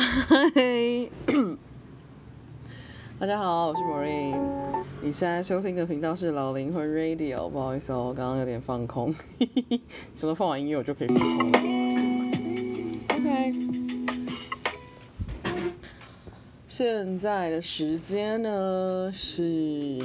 [0.00, 0.50] 嗨，
[3.20, 4.34] 大家好，我是 Maureen。
[5.02, 7.50] 你现在收听的频道是老灵魂 Radio。
[7.50, 9.14] 不好意思哦，我刚刚有点放空，
[10.16, 11.58] 只要放完音乐我就可以放空了。
[13.10, 13.54] OK，
[16.66, 19.98] 现在的时间呢是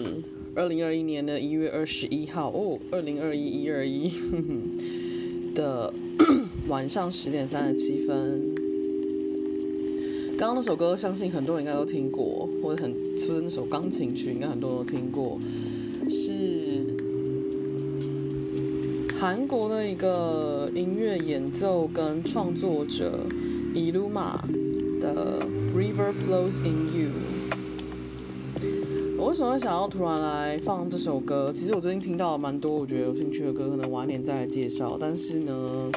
[0.57, 4.11] 二零二一年的一月二十一号哦，二零二一一二一
[5.55, 5.93] 的
[6.67, 8.64] 晚上十点三十七分。
[10.37, 15.39] 刚刚那首歌，相信很多人应该都听过，或者很，出的那首钢琴曲，应该很多人都听过，
[16.09, 16.85] 是
[19.17, 23.17] 韩国的一个音乐演奏跟创作者
[23.73, 24.33] ILUMA
[24.99, 25.39] 的
[25.73, 27.09] 《River Flows in You》。
[29.17, 31.53] 我为什么会想要突然来放这首歌？
[31.55, 34.97] 其实我最近听到了蛮多我觉得有兴趣的歌，可能晚点再来介绍。
[34.99, 35.89] 但是呢。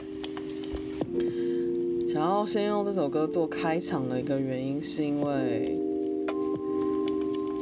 [2.19, 5.79] 然后先用这首歌做开场的一个原因，是因为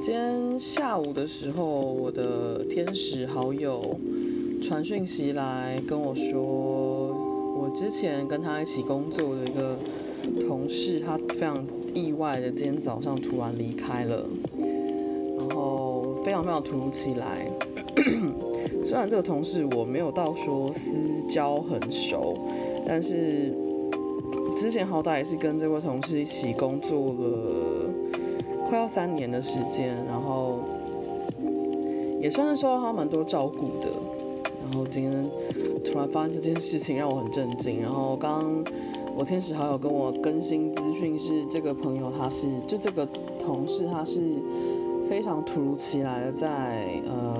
[0.00, 3.94] 今天下午的时候，我的天使好友
[4.62, 9.76] 传讯息来跟我说，我之前跟他一起工作的一个
[10.48, 11.62] 同事，他非常
[11.92, 14.24] 意外的今天早上突然离开了，
[15.38, 17.46] 然后非常非常突如其来。
[18.86, 20.98] 虽然这个同事我没有到说私
[21.28, 22.34] 交很熟，
[22.86, 23.52] 但是。
[24.56, 27.90] 之前好歹也是跟这位同事一起工作了
[28.66, 30.60] 快要三年的时间，然后
[32.20, 33.88] 也算是受到他蛮多照顾的。
[34.62, 35.30] 然后今天
[35.84, 37.82] 突然发生这件事情，让我很震惊。
[37.82, 38.64] 然后刚
[39.14, 43.06] 我天使好友跟我更新资讯是，这个朋友他是就这个
[43.38, 44.22] 同事他是
[45.06, 47.35] 非常突如其来的在呃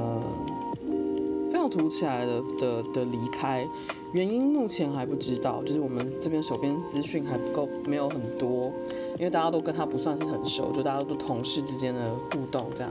[1.77, 3.67] 突起来的的的离开。
[4.13, 8.73] 原因目前还不知道，就是我们这边手边资讯还不够，没有很多，
[9.19, 12.91] 因为大家都跟他不算是很熟，就大家都同事之间的互动这样。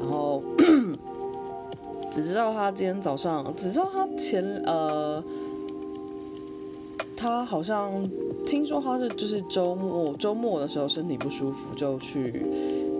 [0.00, 0.42] 然后
[2.10, 5.22] 只知道他今天早上，只知道他前呃，
[7.16, 8.10] 他好像
[8.44, 12.44] 听说他是就是周末周末的时候身体不舒服，就去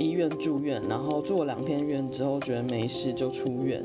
[0.02, 3.84] 医院住院，然后住了两天院之后觉得没事就出院。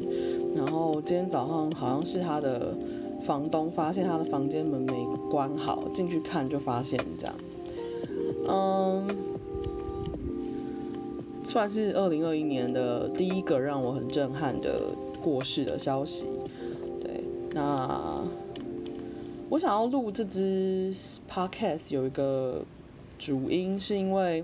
[0.56, 2.76] 然后今天早上好像是他的。
[3.20, 7.36] 房东发现他的房间门没关好，进去看就发现这样。
[8.48, 9.08] 嗯，
[11.44, 16.28] 算是二零二一年的第一个让我很震撼的过世的消息。
[17.02, 17.24] 对，
[17.54, 18.24] 那
[19.50, 20.94] 我想要录这支
[21.30, 22.64] podcast 有一个
[23.18, 24.42] 主因，是因为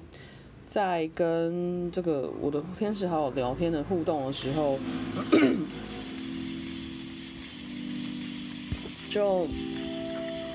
[0.73, 4.79] 在跟这个我的天使好友聊天的互动的时候。
[9.07, 9.45] 就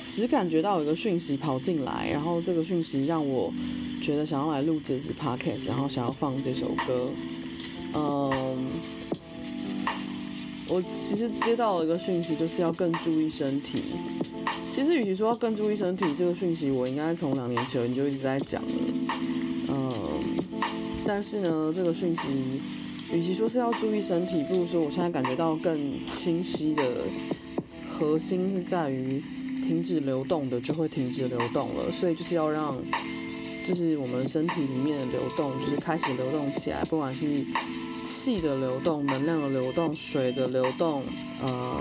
[0.09, 3.53] 只感觉到有一个讯息跑进来，然后这个讯息让我
[4.03, 7.09] 觉得想要来录这支 podcast，然后想要放这首歌。
[7.95, 8.67] 嗯，
[10.69, 13.85] 我其实接到了一个讯息，就是要更注意身体。
[14.73, 18.69] 其实与其说要更注意身体，这个讯息我应该从两年前就一直在讲了。
[21.09, 22.61] 但是呢，这个讯息
[23.11, 26.85] 与其说是要注意身体，不如说我现在感觉到更清晰的。
[27.99, 29.21] 核心是在于
[29.67, 32.77] 停止流动的就会停止流动了，所以就是要让，
[33.65, 37.27] 就是我们身体里面的流动就是开始流动起来，不管是
[38.05, 41.03] 气的流动、能量的流动、水的流动、
[41.43, 41.81] 呃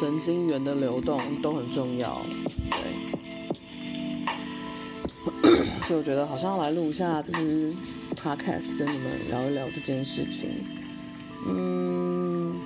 [0.00, 2.20] 神经元的流动都很重要。
[2.72, 2.80] 对，
[5.86, 7.72] 所以我觉得好像要来录一下这支
[8.26, 10.48] podcast，跟你们聊一聊这件事情。
[11.46, 12.56] 嗯。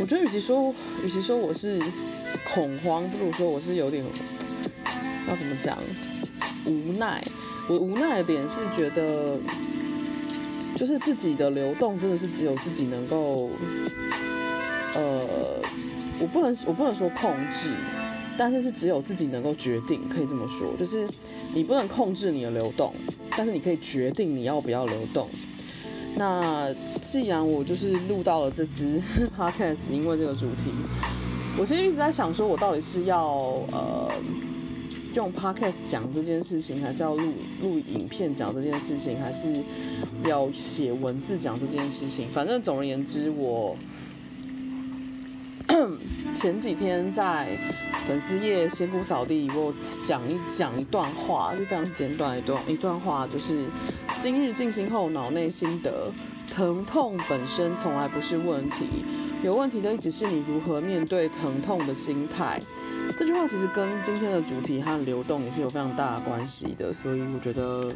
[0.00, 0.74] 我觉得，与其说，
[1.04, 1.80] 与其说我是
[2.52, 4.04] 恐慌，不如说我是有点
[5.28, 5.78] 要怎么讲，
[6.66, 7.22] 无奈。
[7.68, 9.38] 我无奈的点是觉得，
[10.74, 13.50] 就是自己的流动真的是只有自己能够，
[14.94, 15.62] 呃，
[16.18, 17.70] 我不能，我不能说控制，
[18.36, 21.08] 但是是只有自己能够决定，可以这么说，就是
[21.54, 22.92] 你不能控制你的流动，
[23.36, 25.28] 但是你可以决定你要不要流动。
[26.16, 26.72] 那
[27.02, 29.00] 既然我就是录到了这支
[29.36, 30.70] podcast，因为这个主题，
[31.58, 33.26] 我其实一直在想，说我到底是要
[33.72, 34.12] 呃
[35.14, 37.32] 用 podcast 讲这件事情，还是要录
[37.62, 39.48] 录影片讲这件事情，还是
[40.28, 42.28] 要写文字讲这件事情？
[42.28, 43.76] 反正总而言之，我
[46.32, 47.48] 前几天在
[48.06, 49.72] 粉丝页仙姑扫地，我
[50.02, 53.66] 讲一讲一段话，就非常简短一段一段话，就是。
[54.20, 56.10] 今日静心后脑内心得：
[56.48, 58.86] 疼痛本身从来不是问题，
[59.42, 62.60] 有问题的一直是你如何面对疼痛的心态。
[63.16, 67.92] 这句话其实跟今天的主题和流动也是有非常大的关系的，所以我觉得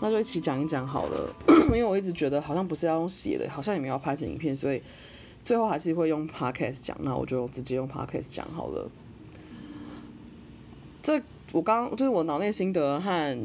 [0.00, 1.34] 那就一起讲一讲好了。
[1.68, 4.82] 因为我一直觉得好像不是要用写的，好像也没有拍成影片，所以
[5.44, 6.96] 最后还是会用 podcast 讲。
[7.02, 8.90] 那我就直接用 podcast 讲好了。
[11.02, 11.20] 这
[11.52, 13.38] 我刚就是我脑内心得和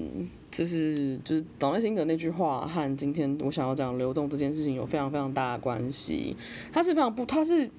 [0.50, 6.36] 就是就是脑内心得那句话和今天我想要讲流动这件事情有非常非常大的关系。
[6.72, 7.70] 它是非常不，它是。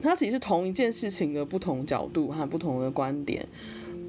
[0.00, 3.44] 它其实是同一件事情的不同角度和不同的观点，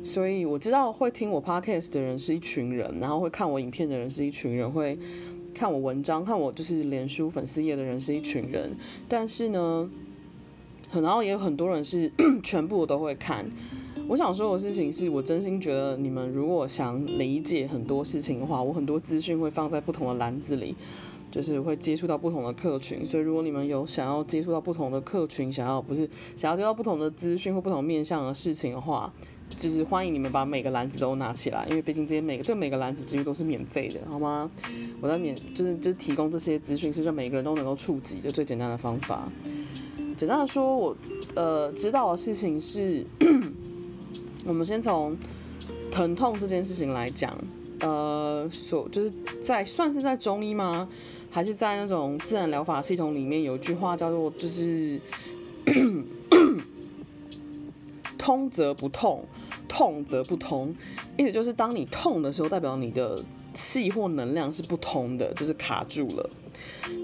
[0.04, 4.98] 所以我知道会听我 podcast 的人是一群人，然后会看我影片的人是一群人，会
[5.62, 8.76] 看我文章、看我就是脸书粉丝页的人是一群人。
[9.08, 9.88] 但是呢，
[10.92, 13.46] 然后也有很多人是 全部我都会看。
[14.08, 20.76] 我想说的事情是我真心觉得，你们如果想理解很多事情的话，我很多资讯会放在不同的篮子里。
[21.30, 29.14] 就是会接触到不同的客群，所以如果你们有想要接触到不同的客群，想要不是想要接到不同的资讯或不同面向的事情的话，
[29.58, 34.50] 就是欢迎你们把每个篮子都拿起来，因为毕竟这些每个这每个篮子几乎都是免费的，好吗？
[35.00, 39.32] 我在免就是就是提供这些资讯，是让每个人都能够触及的最简单的方法。
[40.18, 40.98] 简单的说，我
[41.36, 43.06] 呃知道的事情是，
[44.46, 45.16] 我们先从
[45.92, 47.36] 疼痛这件事情来讲，
[47.80, 50.88] 呃，所就是在算是在中医吗？
[51.34, 55.00] 还是在那种自然疗法系统里面，有一句话叫做“就是
[58.22, 59.26] 通则不痛，
[59.68, 60.76] 痛则不通”，
[61.18, 63.20] 意思就是当你痛的时候，代表你的
[63.52, 66.30] 气或能量是不通的，就是卡住了；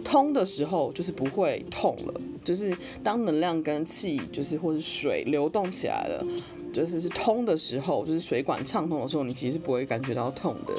[0.03, 2.21] 通的时候，就是不会痛了。
[2.43, 6.23] 就是当能量跟气，就是或是水流动起来了，
[6.71, 10.73] 就是是通的时候，就是水管畅通的时候，你其实是不会感觉到痛的。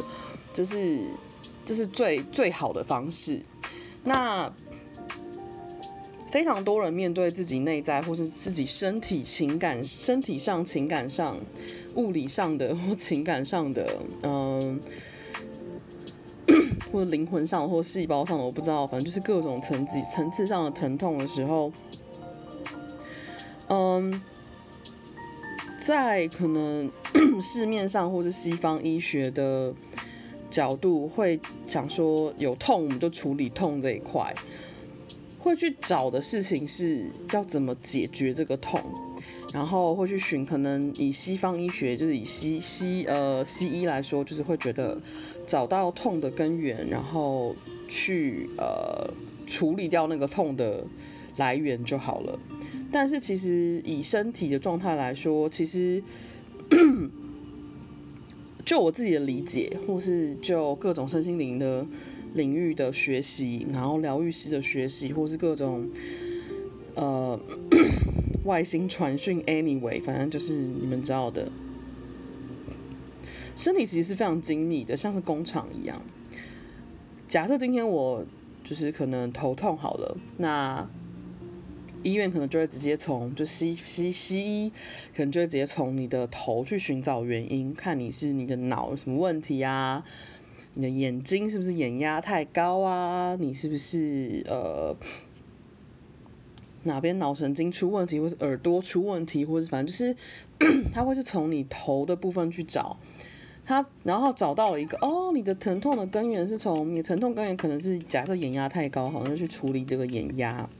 [0.52, 1.00] 这是。
[1.64, 3.42] 这是最最好的方式。
[4.02, 4.50] 那
[6.30, 11.36] 非常多人面对自己内在或是自己身体、情感、身体上、情感上、
[11.94, 14.80] 物理上的或情感上的，嗯，
[16.92, 21.72] 或者灵魂上或细胞上的，我不知道，反正就是各种层级、层次上的疼痛的时候，
[23.68, 24.20] 嗯，
[25.84, 26.90] 在可能
[27.40, 29.74] 市面上或是西方医学的。
[30.50, 34.34] 角度会讲说有痛我们就处理痛这一块，
[35.38, 38.80] 会去找的事情是要怎么解决这个痛，
[39.52, 45.00] 然后会去寻可能以西方医学就是以西西呃西医来说，就是会觉得
[45.46, 47.54] 找到痛的根源，然后
[47.88, 49.10] 去呃
[49.46, 50.84] 处理掉那个痛的
[51.36, 52.38] 来源就好了。
[52.90, 56.02] 但是其实以身体的状态来说，其实。
[58.64, 61.86] 就我自己的理解，或是就各种身心灵的
[62.38, 65.86] 领域的学习，然后疗愈师的学习，或是各种
[66.94, 67.38] 呃
[68.46, 71.52] 外星传讯，anyway，反正就是你们知道的，
[73.54, 76.00] 身体其实是非常精密的，像是工厂一样。
[77.26, 78.24] 假设今天我
[78.64, 80.88] 就是可能头痛好了，那。
[82.04, 84.70] 医院可能就会直接从就西西西医，
[85.16, 90.04] 可能就会直接从你的头去寻找原因，看你是你的脑有什么问题啊，
[90.78, 94.96] 你的眼睛是不是眼压太高啊，你是不是呃
[96.84, 100.14] 哪边脑神经出问题，或是耳朵出问题，或是反正就是
[100.94, 102.96] 他会是从你头的部分去找。
[103.66, 110.70] 他，然后找到了一个哦，你的疼痛的根源是从你的疼痛根源可能是假设眼压太高，好像就去处理这个眼压。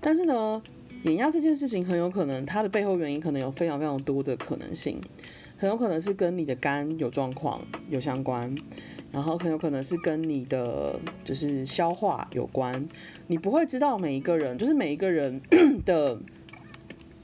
[0.00, 0.62] 但是呢，
[1.02, 5.00] 眼压这件事情很有可能，它的背后原因可能有非常非常多的可能性，
[5.56, 8.56] 很有可能是跟你的肝有状况有相关，
[9.16, 12.86] 然后很有可能是跟你的就是消化有关。
[13.28, 15.40] 你不会知道每一个人，就是每一个人
[15.86, 16.20] 的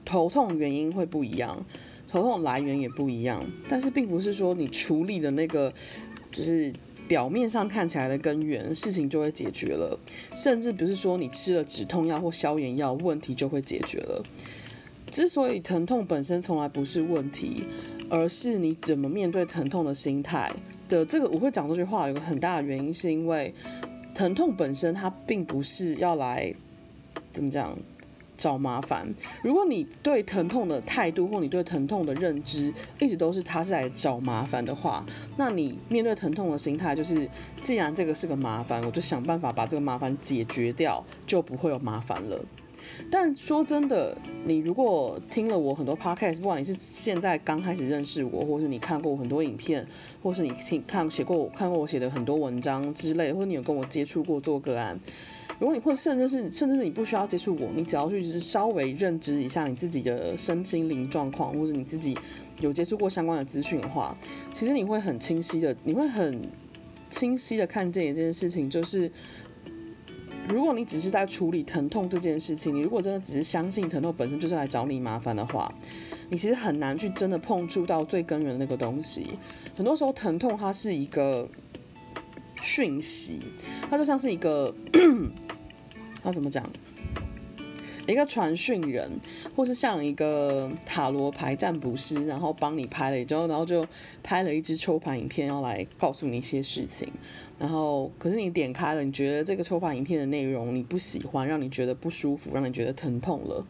[0.03, 1.67] 头痛原因会不一样，
[2.09, 5.71] 头痛来源也不一样，但是并不是说你处理的那个
[6.31, 6.73] 就是。
[7.09, 9.99] 表面上看起来的根源，事情就会解决了，
[10.35, 14.25] 甚至不是说你吃了止痛药或消炎药，问题就会解决了。
[15.11, 17.65] 之所以疼痛本身从来不是问题，
[18.09, 20.51] 而是你怎么面对疼痛的心态
[20.99, 23.55] 的这个，我会讲这句话有个很大的原因，是因为
[24.15, 26.55] 疼痛本身它并不是要来
[27.33, 27.77] 怎么讲。
[28.35, 29.07] 找麻烦。
[29.41, 35.07] 如果你对疼痛的态度或你对疼痛的认知一直都是他是来找麻烦的话，
[35.37, 37.29] 那你面对疼痛的心态就是，
[37.61, 42.45] 既然这个是个麻烦，我就想办法把这个麻烦解决掉，就不会有麻烦了。
[43.11, 49.87] 但说真的，你如果听了我很多 podcast，不管你是现在刚开始认识我，或是你看过我很多影片，
[50.23, 54.99] 或是你听看写过我看过我写的很多文章之类，或者你有跟我接触过做个案。
[55.59, 62.19] 如果你或者甚至是甚至是你不需要接触我，你只要去是稍微认知一下你自己的身心灵状况，或者你自己
[62.59, 64.17] 有接触过相关的资讯的话，
[64.53, 66.41] 其实你会很清晰的，你会很
[67.11, 69.13] 清晰的看见一件事情，就是
[70.49, 75.73] 如果你只是在处理疼痛这件事情，你如果真的只是相信疼痛本身就是来找你麻烦的话，
[76.29, 79.39] 你其实很难去真的碰触到最根源的那个东西。
[79.75, 81.49] 很多时候，疼痛它是一个
[82.61, 83.41] 讯息，
[83.89, 84.75] 它就像是一个。
[86.25, 86.65] 它怎么讲？
[88.07, 89.11] 一个传讯人，
[89.55, 93.87] 或是像一个塔罗牌占卜师，然后帮你拍了之后，然后就
[94.23, 97.09] 拍了一支抽盘影片，要来告诉你一些事情。
[97.59, 103.65] 然后，可是你点开了，你觉得这个抽盘影片的内容你不喜欢，让你觉得不舒服，让你觉得疼痛了。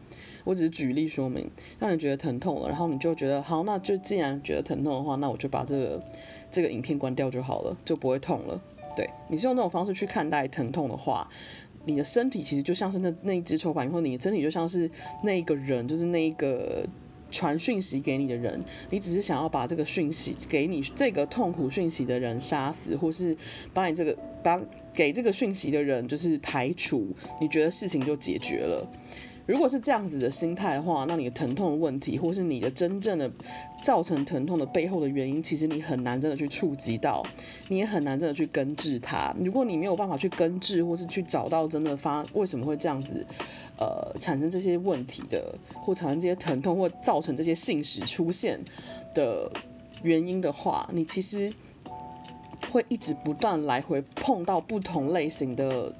[0.45, 6.03] 我只是举例说明，让你觉得疼痛了，然后你就觉得好，那就既然觉得疼痛的话，那我就把这个
[6.51, 8.61] 这个影片关掉就好了，就不会痛了。
[8.95, 11.29] 对，你是用这种方式去看待疼痛的话。
[11.85, 14.91] 你的身体其实就像是那那一只抽盘，或你的身体就像是
[15.23, 16.87] 那一个人，就是那一个
[17.31, 18.63] 传讯息给你的人。
[18.91, 23.37] 你只是想要把这个讯息给你这个痛苦讯息的人杀死，或是
[23.73, 24.61] 把你这个把
[24.93, 27.09] 给这个讯息的人就是排除，
[27.41, 28.87] 你觉得事情就解决了。
[29.45, 33.31] 如果是这样子的心态的话，那你的疼痛问题，或是你的真正的
[33.83, 37.27] 造成疼痛的背后的原因，其实你很难真的去触及到，
[37.69, 39.35] 你也很难真的去根治它。
[39.41, 43.27] 如果你没有办法去根治，或是去找到真的发为什么会这样子，
[43.79, 48.61] 呃，产生这些问题的，或产生这些疼痛，或造成这些信使出现
[49.13, 49.51] 的
[50.03, 51.53] 原因的话，你其实
[52.71, 55.93] 会一直不断来回碰到不同类型的。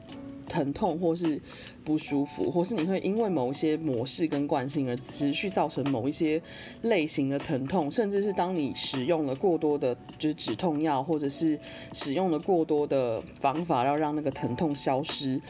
[0.47, 1.41] 疼痛，或是
[1.85, 6.41] 不舒服，或是你会因为某一些模式跟惯性而持续造成某一些
[6.83, 11.59] 类型的疼痛，甚至是当你使用了过多的，就是止痛药，或者是
[11.93, 15.41] 使用了过多的方法要让那个疼痛消失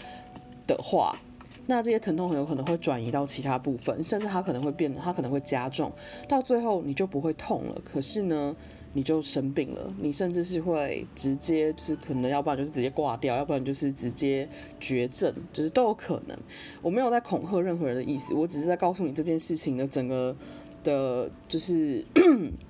[0.67, 1.19] 的话，
[1.67, 5.93] 那这些疼痛很有可能会转移到其他部分，甚至它可能会变，它可能会加重，
[6.29, 7.81] 到最后你就不会痛了。
[7.85, 8.55] 可是呢，
[8.95, 16.39] 你就生病了，你甚至是会直接就是可能，要不然就是直接挂掉，要不然就是直接绝症，就是都有可能。
[16.83, 20.37] 我没有在恐吓任何人的意思，我只是在告诉你这件事情的整个
[20.85, 22.05] 的，就是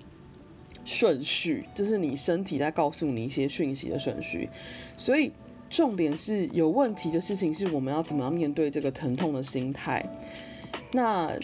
[0.84, 4.48] 顺序，就是你身体在告诉你一些讯息的顺序。
[4.96, 5.32] 所以
[5.68, 10.04] 重点是有问题的事情是我们要怎么样面对这个疼痛的心态。
[10.92, 11.36] 那。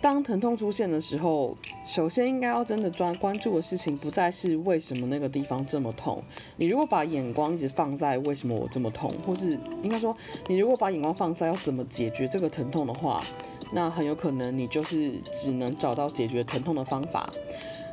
[0.00, 6.22] 当疼痛出现的时候，首先应该要真的专关注的事情，不再是为什么那个地方这么痛。
[6.56, 13.24] 你如果把眼光一直放在为什么我这么痛，或是应该说，你如果把眼光放在要怎么解决这个疼痛的话，
[13.72, 17.28] 那很有可能你就是只能找到解决疼痛的方法。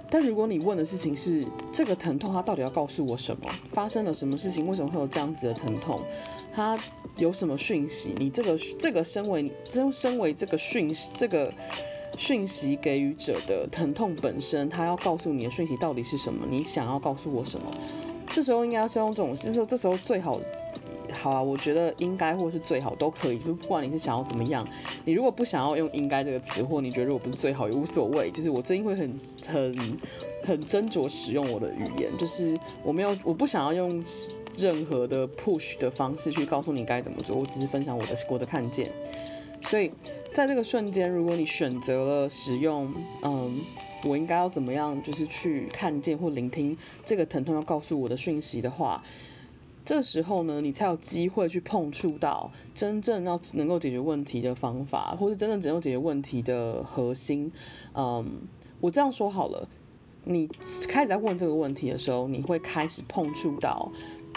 [0.07, 3.49] 但如果你问的事情是这个疼痛它到底要告诉我什么？
[3.71, 4.67] 发生了什么事情？
[4.67, 5.99] 为什么会有这样子的疼痛？
[6.53, 6.79] 它
[7.17, 8.13] 有什么讯息？
[8.19, 11.51] 你这个这个身为真身为这个讯息这个。
[12.17, 16.45] 讯息给予者的疼痛本身，他要告诉你的讯息到底是什么？
[16.49, 17.71] 你想要告诉我什么？
[18.31, 20.39] 这时候应该是用这种，这时候这时候最好，
[21.13, 24.67] 好啊，我觉得应该或是最好都可以，就不管你是想要怎么样，
[25.05, 28.31] 你如果不想要用应该这个词，或你觉得我不是最好也无所谓。
[28.31, 29.97] 就是我最近会很很
[30.43, 34.03] 很斟酌使用我的语言，就是我没有，我不想要用
[34.57, 38.91] 任何的 push 的方式去告诉你该怎么做，我只是分享我的我的看见，
[39.61, 39.91] 所以。
[40.35, 43.57] 在这个瞬间，如果你选择了使用，嗯，
[44.03, 49.01] 我应该要怎么样，就是去看见或聆听这个疼痛要告诉我的讯息的话，
[49.85, 57.49] 这时候呢，你才有机会去碰触到真正要能够解决问题的方法，或是真正能够解决问题的核心。
[57.93, 58.41] 嗯，
[58.81, 59.69] 我这样说好了，
[60.25, 60.49] 你
[60.89, 63.89] 开始在问这个问题的时候，你会开始碰触到。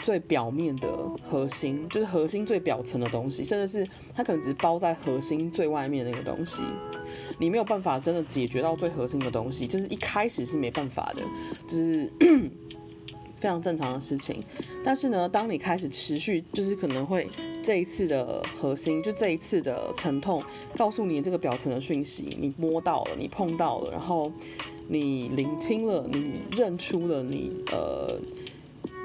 [0.03, 0.89] 最表面的
[1.23, 6.63] 核心，就是核心最表层的东西，甚至是它可能只是包在核心最外面那个东西，
[7.39, 11.23] 你没有办法真的解决到最核心的东西，这是一开始是没办法的，
[11.67, 12.11] 这是
[13.37, 14.43] 非常正常的事情。
[14.85, 17.29] 但是呢，当你开始持续，就是可能会
[17.63, 20.43] 这一次的核心，就这一次的疼痛，
[20.77, 24.33] 告诉你这个表层的讯息，你摸到了，你碰到了，然后
[24.89, 28.19] 你聆听了，你认出了，你呃。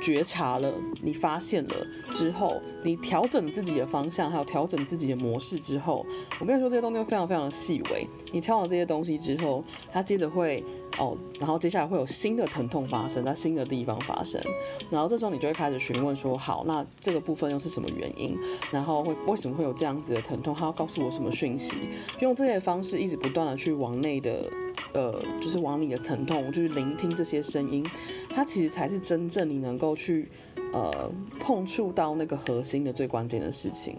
[0.04, 1.74] 觉察了，你发现了
[2.12, 6.06] 之后，你调整自己的方向，还有调整自己的模式之后，
[6.42, 8.06] 我跟你说，这些东西非常非常的细微。
[8.34, 10.62] 你调好这些东西之后，它接着会
[10.98, 14.42] 哦，然后接下来会有新的疼痛发生在新的地方发生，
[14.90, 18.38] 然后这时候你就会开始询问说，好，那这个部分又是什么原因？
[18.72, 20.54] 然后会为什么会有这样子的疼痛？
[20.54, 21.78] 它要告诉我什么讯息？
[22.20, 24.50] 用这些方式一直不断的去往内的
[24.94, 27.86] 呃，就是往你的疼痛，就是聆听这些声音，
[28.30, 30.30] 它其实才是真正你能够去
[30.72, 33.98] 呃碰触到那个核心的最关键的事情。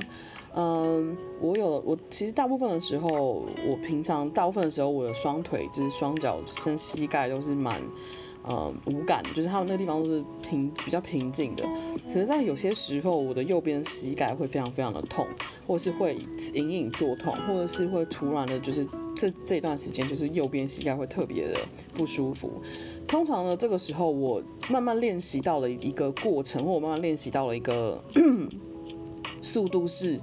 [0.55, 7.83] 嗯，我有我其实大部分的时候，我平常大部分的时候，我的双腿就是双脚跟膝盖都是蛮。
[8.47, 11.65] 呃、无感，就是他们那个地方都是平比较平静的。
[12.13, 15.27] 可是，在有些时候，我的右边膝盖会非常非常的痛，
[15.67, 16.19] 或者是会
[16.53, 21.59] 隐隐作痛，或者是会突然的，就是这这段时间，就是右边膝盖会特别的
[21.95, 22.63] 不舒服。
[23.07, 28.03] 通常呢，这个时候我慢慢练习到了一个过程，或我慢慢练习到了一个
[29.41, 30.21] 速度是。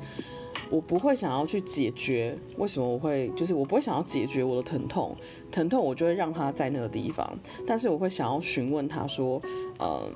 [0.69, 5.13] 我不会想要去解决为什么我会，就是我不会想要解决我的疼痛，
[5.51, 9.41] 疼痛我就会让他在那个地方，但是我会想要询问他说，
[9.79, 10.09] 呃。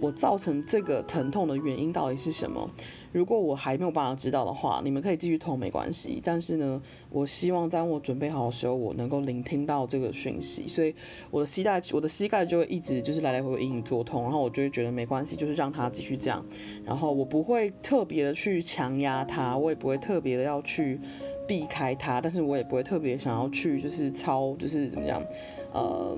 [0.00, 2.70] 我造成这个疼痛的原因到底是什么？
[3.12, 6.20] 如果我还没有办法知道的话，你们可以继续痛没关系。
[6.22, 10.68] 但是呢，我希望在我准备好的时候，我能够聆听到这个讯息。
[10.68, 10.94] 所以
[11.30, 16.44] 我的膝盖，我的膝盖就会一直就是来来回回隐隐作痛，然后我就会觉得没关系，就是让它继续这样。
[16.84, 21.00] 然后我不会特别的去强压它，我也不会特别的要去
[21.46, 25.22] 避开它，但是我也不会特别想要去就是操，就是怎么样，
[25.72, 26.16] 呃。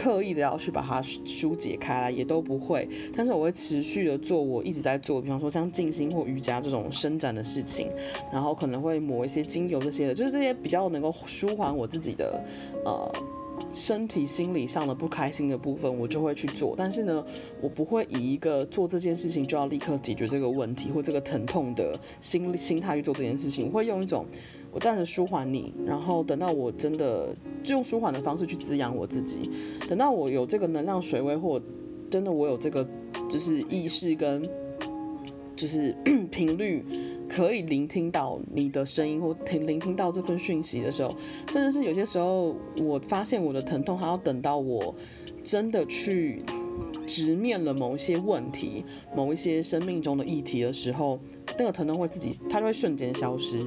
[0.00, 2.88] 刻意的要去把它疏解开来，也都不会。
[3.16, 7.90] 但是我会持续的做我一直在做，比方说像静心或瑜伽这种伸展的事情，
[8.32, 12.40] 然后可能会抹一些精油这些的，就是这些比较能够舒缓我自己的
[12.84, 13.12] 呃
[13.72, 16.74] 身体心理上的不开心的部分，我就会去做。
[16.76, 17.24] 但是呢，
[17.60, 24.26] 我不会以一个做这件事情就要立刻解决这个问题或这个疼痛的心心态去做这件事情，我会用一种。
[24.70, 29.50] 我暂时舒缓你，然后等到我真的就用舒缓的方式去滋养我自己。
[29.88, 31.58] 等到我有这个能量水位，或
[32.10, 32.86] 真的我有这个
[33.30, 34.46] 就是意识跟
[35.56, 35.96] 就是
[36.30, 36.84] 频率，
[37.28, 41.14] 可以聆听到你的声音或听聆听到这份讯息的时候，
[41.48, 44.94] 甚至是有些时候，我发现我的疼痛还要等到我
[45.42, 46.42] 真的去
[47.08, 48.84] 直面了某一些问题、
[49.16, 51.18] 某一些生命中的议题的时候。
[51.58, 53.58] 那个疼痛会自己，它就会瞬间消失。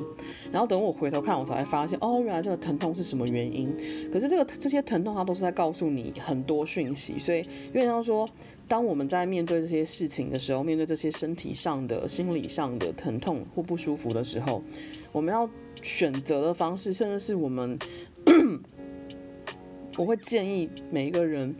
[0.52, 3.76] 然后等我回头看，我才发现，哦，原来这个疼痛是什么原因。
[4.14, 7.18] 可是这个这些疼痛，它都是在告诉你很多讯息。
[7.18, 7.40] 所以，
[7.74, 8.30] 因为他说，
[8.68, 14.62] 当我们在面对这些事情的时候，面对这些身体上的、心理上的疼痛或不舒服的时候，
[15.12, 15.50] 我们要
[15.82, 17.78] 选择的方式，甚至是我们，
[19.98, 21.54] 我会建议每一个人。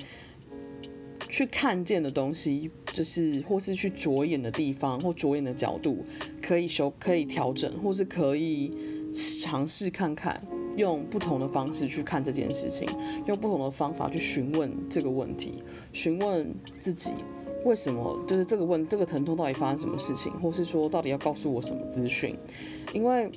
[1.32, 6.06] 去看见的东西，就是或是去着眼的地方或着眼的角度，
[6.42, 8.70] 可以修、可以调整，或是可以
[9.14, 12.86] 尝试看看，用不同的方式去看这件事情，
[13.28, 15.64] 用不同的方法去询问这个问题，
[15.94, 17.12] 询问自己
[17.64, 22.36] 为什么，就是这个问这个疼痛到底发生什么事情，或是说到底要告诉我什么资讯，
[22.94, 23.32] 因为。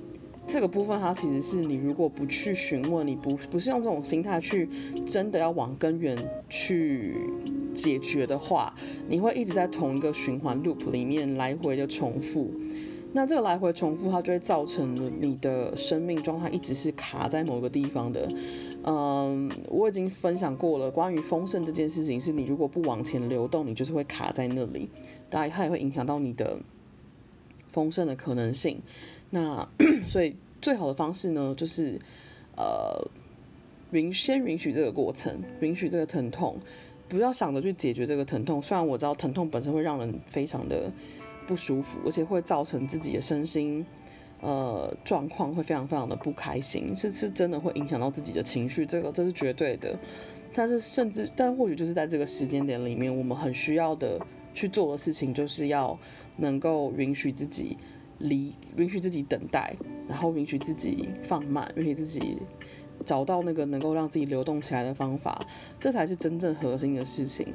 [0.47, 4.69] 这个部分，它其实是你如果不去询问，你不不是用这种心态去
[5.07, 6.17] 真的要往根源
[6.49, 7.17] 去
[7.75, 8.75] 解决的话，
[9.09, 12.53] 你会一直在同一个循环 loop 里面来回的重复。
[13.17, 18.29] 那这个来回重复，它就会造成你的生命状态一直是卡在某个地方的。
[18.83, 24.91] 嗯，我已经分享过了，关于丰盛这件事情，是你如果不往前流动，你就是会卡在那里，
[25.31, 26.59] 当然它也会影响到你的
[27.69, 28.83] 丰盛的可能性。
[29.31, 29.69] 那
[30.07, 32.01] 所 以最好的方式呢，就是
[32.57, 33.11] 呃
[33.91, 36.59] 允先允许这个过程，允许这个疼痛，
[37.09, 38.63] 不要想着去解决这个疼痛。
[38.63, 40.91] 虽然我知道疼痛本身会让人非常的
[41.47, 43.85] 不舒服，而且会造成自己的身心
[44.41, 49.99] 呃状况会非常非常的不开心，是是真的会影响到自己的情绪，这个这是绝对的。
[50.53, 55.99] 但是甚至但或许就是在这个时间点里面，我们很需要的去做的事情，就是要
[56.37, 57.77] 能够允许自己。
[58.19, 59.75] 离允许自己等待，
[60.09, 62.39] 然后允许自己放慢，允许自己
[63.05, 65.45] 找到那个能够让自己流动起来的方法，
[65.81, 67.47] 这才是真正核心的事情。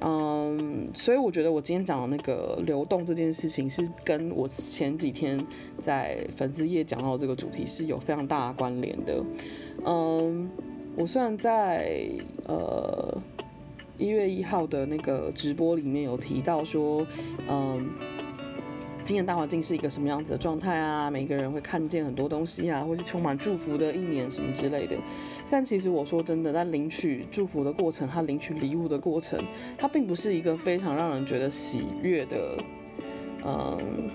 [0.00, 5.44] 嗯，所以我觉得我今天讲的那个流动这件事情，是跟我前几天
[5.80, 9.24] 在粉丝页讲到这个主题是有非常大的关联的。
[9.84, 10.50] 嗯，
[10.96, 12.10] 我虽然在
[12.46, 13.16] 呃
[13.96, 17.06] 一月一号的那个直播里面有提到说，
[17.48, 17.88] 嗯。
[19.04, 21.10] 今年大环境是一个什么样子的状态啊？
[21.10, 24.96] 每个人会看见很多东西啊，或是充满祝福的一年什么之类的。
[25.50, 29.44] 但其实我说真的，在领取祝福的过程，他领取礼物的过程，
[29.76, 32.56] 它并不是一个非常让人觉得喜悦的，
[33.44, 34.08] 嗯，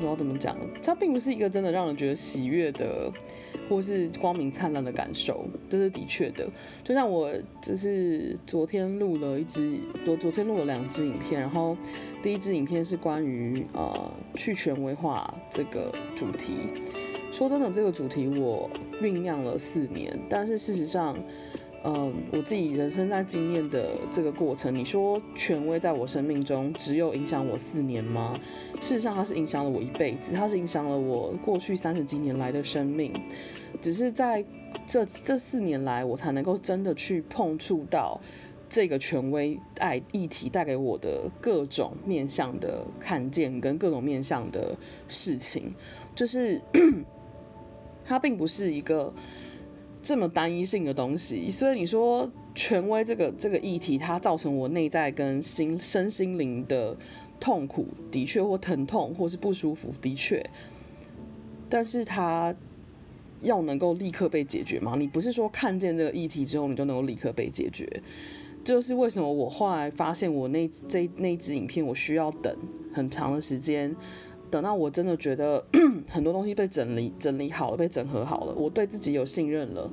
[0.00, 0.56] 我要怎么讲？
[0.82, 3.12] 它并不是一个真的让人觉得喜悦的。
[3.68, 6.48] 或是光明灿烂的感受，这是的确的。
[6.82, 11.76] 就像我就是昨天录了一支，昨昨天录了两支影片，然后
[12.22, 16.54] 第一支影片是关于呃去权威化这个主题，
[17.32, 18.68] 说真的，这个主题我
[19.00, 21.16] 酝酿了四年，但是事实上，
[21.84, 28.38] 嗯，我自己人生在经验的这个过程，你说权威在我生命中只有影响我四年吗？
[28.80, 33.12] 事实上，它是影响了我一辈子，它是影响了我过去三十几年来的生命。
[33.80, 34.44] 只是在
[34.86, 38.20] 这这四年来，我才能够真的去碰触到
[38.68, 44.76] 这个权威爱议题带给我的各种面向的看见，跟各种面向的
[45.08, 45.74] 事情，
[46.14, 46.60] 就是
[48.04, 49.12] 它并不是一个。
[50.00, 56.96] 这么单一性的东西，所以你说权威这个这个议题，它造成我内在跟心身心灵的
[57.40, 60.48] 痛苦，的确或疼痛或是不舒服，的确，
[61.68, 62.54] 但是它
[63.42, 64.94] 要能够立刻被解决吗？
[64.96, 68.00] 你不是说看见这个议题之后，你就能够立刻被解决？
[68.68, 72.54] 就是为什么我后来发现我那这那支影片，我需要等
[72.92, 73.96] 很长的时间。
[74.50, 75.64] 等到我真的觉得
[76.06, 79.90] 很多东西被整理整理好了，被整合好了，我对自己有信任了，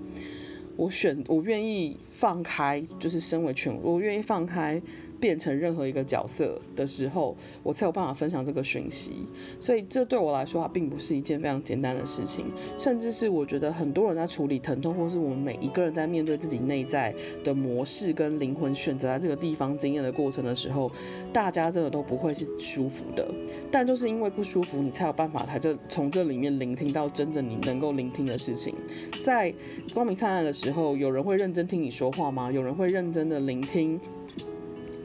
[0.76, 4.82] 我选我愿意放开，就是身为全，我愿意放开。
[5.20, 9.26] 变成任何一个角色的时候，我才有办法分享这个讯息。
[9.60, 12.46] 所以这对我来说，它并不是一件非常简单的事情。
[12.78, 20.92] 甚至是我觉得很多人在处理疼痛，或是我们每一个人在面对自己内在的模式跟灵魂选择在这个地方经验的过程的时候，
[21.34, 23.28] 大家真的都不会是舒服的。
[23.72, 28.76] 但就是因为不舒服，你才有办法才这从这里面聆听到真正你能够聆听的事情。
[29.24, 29.54] 在
[29.94, 32.52] 光明灿烂的时候，有人会认真听你说话吗？
[32.52, 34.00] 有人会认真的聆听？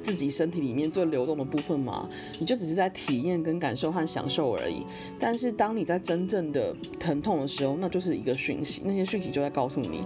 [0.02, 2.08] 自己身体里面最流动的部分嘛，
[2.38, 4.84] 你就只是在体验跟感受和享受而已。
[5.18, 10.02] 但是当你在真正的疼痛的时候，那就是一个讯息，那些讯息就在告诉你，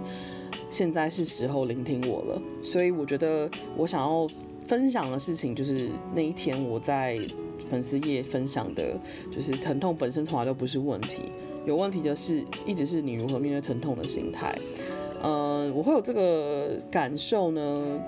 [0.69, 2.41] 现在是时候聆听我了。
[2.61, 4.27] 所以我觉得我想要
[4.65, 7.19] 分享的事情，就是那一天我在
[7.69, 8.97] 粉丝页分享的，
[9.31, 11.23] 就是疼痛本身从来都不是问题，
[11.65, 14.53] 有问题的是一直是你如何面对疼痛的心态。
[15.23, 17.99] 嗯，我会有这个感受呢。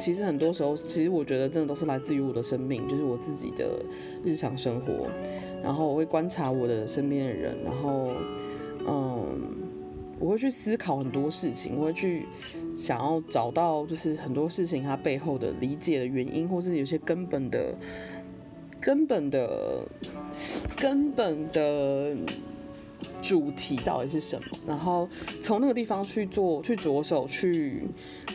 [0.00, 3.84] 其实很多时候，其实我觉得真的都是来自于我的生命，就是我自己的
[4.24, 5.08] 日常生活。
[5.62, 8.12] 然后我会观察我的身边的人，然后，
[8.86, 9.26] 嗯，
[10.18, 12.24] 我会去思考很多事情，我会去
[12.74, 17.74] 想要找到就是很多事情它背后的理解的原因，或是有些根本的、
[18.80, 19.86] 根本的、
[20.78, 22.16] 根本的。
[23.20, 24.58] 主题到底是什么？
[24.66, 25.08] 然后
[25.42, 27.84] 从那个地方去做，去着手去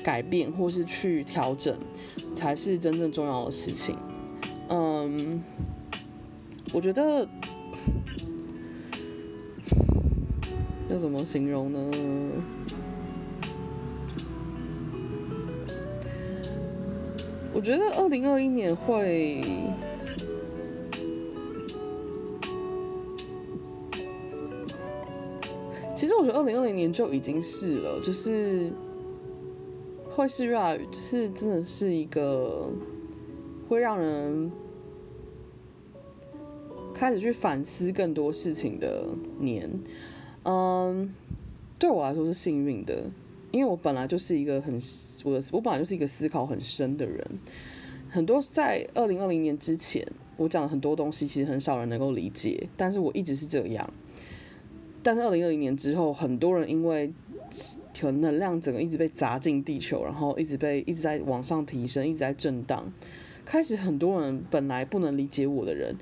[0.03, 1.75] 改变，或是去调整，
[2.33, 3.95] 才是真正重要的事情。
[4.69, 5.43] 嗯，
[6.73, 7.27] 我觉得
[10.89, 11.91] 要怎么形容呢？
[17.53, 19.43] 我觉得二零二一年会。
[25.95, 28.69] 其实我觉得二零二零年就已经是了，就是
[30.09, 32.69] 会是越来越是真的是一个
[33.69, 34.51] 会让人
[36.93, 39.05] 开始去反思更多事情的
[39.39, 39.69] 年。
[40.43, 41.13] 嗯，
[41.79, 43.09] 对我来说是幸运的，
[43.51, 44.77] 因为我本来就是一个很
[45.23, 47.25] 我的我本来就是一个思考很深的人，
[48.09, 50.05] 很多在二零二零年之前
[50.35, 53.89] 我讲的很多东西，其实很少人能够理解，但是我一直是这样。
[55.05, 57.13] 但是二零二零年之后，很多人因为
[57.95, 62.91] 可能能量整个一直被砸进地球，然后一直被一直在往上提升，一直在震荡。
[63.45, 65.95] 开始很多人本来不能理解我的人，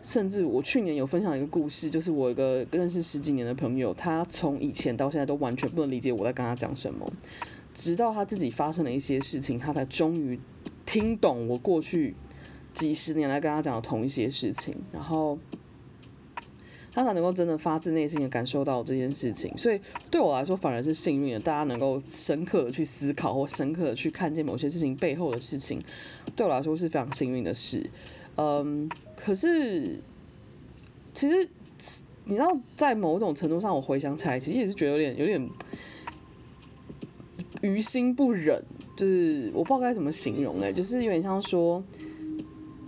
[0.00, 7.12] 甚至我去年有分享一个故事，就是我一个认识十几年的朋友，他从以前到现在都完全不能理解我在跟他讲什么，
[7.74, 10.40] 直到他自己发生了一些事情，他才终于
[10.86, 12.14] 听懂我过去
[12.72, 15.38] 几十年来跟他讲的同一些事情，然后。
[16.94, 19.80] 他才能够真的发自内心的感受到这件事情，所以
[20.12, 21.40] 对我来说反而是幸运的。
[21.40, 25.82] 大家能够深刻的去思考或深刻的去看见某些事情背后的事情，
[26.36, 27.90] 对我来说是非常幸运的事。
[28.36, 29.96] 嗯，可是
[31.12, 31.48] 其实
[32.24, 35.50] 你知道，在某种程度上，我回想起来，其实也是觉得有点有点
[37.60, 38.62] 于心不忍，
[38.96, 41.82] 就是我不知道该怎么形容哎，就是有点像说，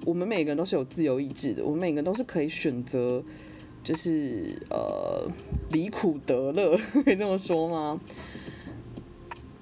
[0.04, 3.20] 我们每个人都是有自由意志的，我们每个人都是可以选择。
[3.86, 5.30] 就是呃，
[5.70, 8.00] 离苦得乐， 可以这么说吗？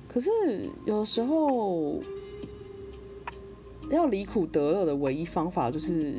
[0.09, 0.31] 可是
[0.87, 2.03] 有时候
[3.91, 6.15] 要离苦得乐的唯一方法，就是，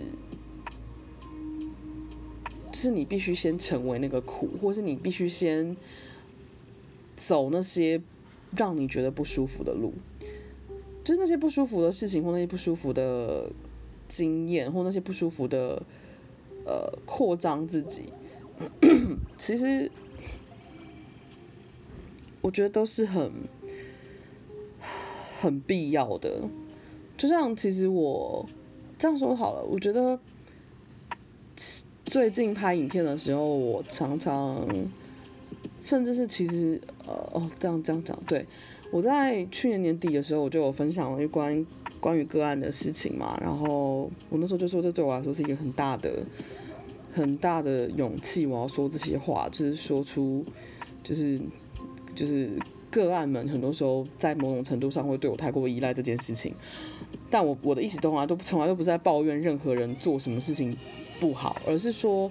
[2.72, 5.76] 是你必须先成为那个苦，或是你必须先
[7.16, 8.00] 走那些
[8.56, 9.94] 让你觉得不舒服的路，
[11.04, 13.50] 就是那些不舒服的事情，或那些不舒服的
[14.08, 15.82] 经验，或那些不舒服的。
[16.66, 18.06] 呃，扩张自己，
[19.38, 19.92] 其实
[22.42, 23.32] 我觉得都是很
[25.40, 26.42] 很必要的。
[27.16, 28.46] 就像其实我
[28.98, 30.20] 这样说好了，我觉得
[32.04, 34.68] 最近拍影片的时候，我常常
[35.82, 38.46] 甚至是其实呃哦这样这样讲，对，
[38.92, 41.66] 我在去年年底的时候，我就有分享了一关
[42.06, 46.20] 关于个案的事情嘛，然后我那时候就说，这对我来说是一个很大的
[47.12, 50.46] 很大的勇气，我要说这些话，就是说出
[51.04, 51.42] 就是
[52.16, 52.52] 就是
[52.92, 56.54] 个案们很多时候在某种程度上会对我太过依赖这件事情。
[57.32, 60.78] 但我我的意思从来都从来都不是在抱怨任何人做什么事情
[61.20, 62.30] 不好，而是说，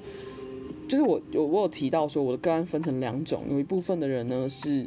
[0.87, 4.87] 就是我有我有提到说我的个案分成两种，有一部分的人呢是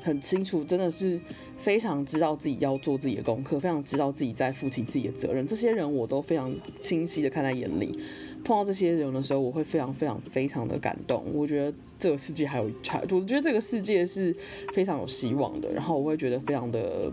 [0.00, 1.20] 很清楚，真的是
[1.56, 7.98] 非常知道自己要做自己的功课，非常知道自己在负起自己的责任，这些人我都非常清晰的看在眼里。
[8.44, 11.24] 碰到这些人的时候，我会非常非常非常的感动。
[11.34, 14.34] 我觉得这个世界还有还，我觉得这个世界是
[14.72, 15.72] 非常有希望的。
[15.72, 17.12] 然后我会觉得非常的。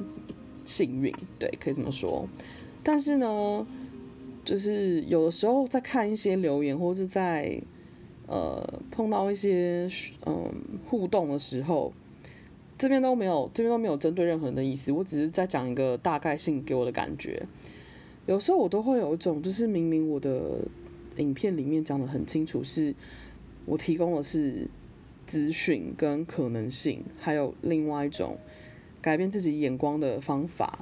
[0.67, 2.27] 幸运，对，可以这么说。
[2.81, 3.67] 但是呢，
[4.43, 7.61] 就是有的时候在看一些留言，或是在
[8.25, 9.87] 呃碰到一些
[10.25, 10.51] 嗯
[10.89, 11.93] 互动的时候，
[12.77, 14.91] 这边都没有，这边都没有针对任何人的意思。
[14.91, 17.43] 我只是在讲一个大概性给我的感觉。
[18.25, 20.59] 有时候我都会有一种，就是明明我的
[21.17, 22.93] 影片里面讲得很清楚，是
[23.65, 24.67] 我提供的是
[25.25, 28.37] 资讯跟可能性，还有另外一种。
[29.01, 30.79] 改变自己眼光的方法，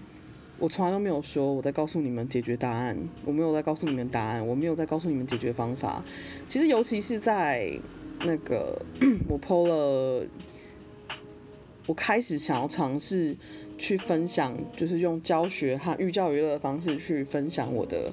[0.57, 6.01] 我从来都没有说我在告诉你们解决答案，我没有在告诉你们答案，我没有在告诉你们解决方法。
[6.47, 7.77] 其实，尤其是在
[8.21, 8.81] 那个
[9.27, 10.25] 我 PO 了，
[11.85, 13.35] 我开始想要尝试
[13.77, 18.11] 去分享，就是用教学和寓教于乐的方式去分享我的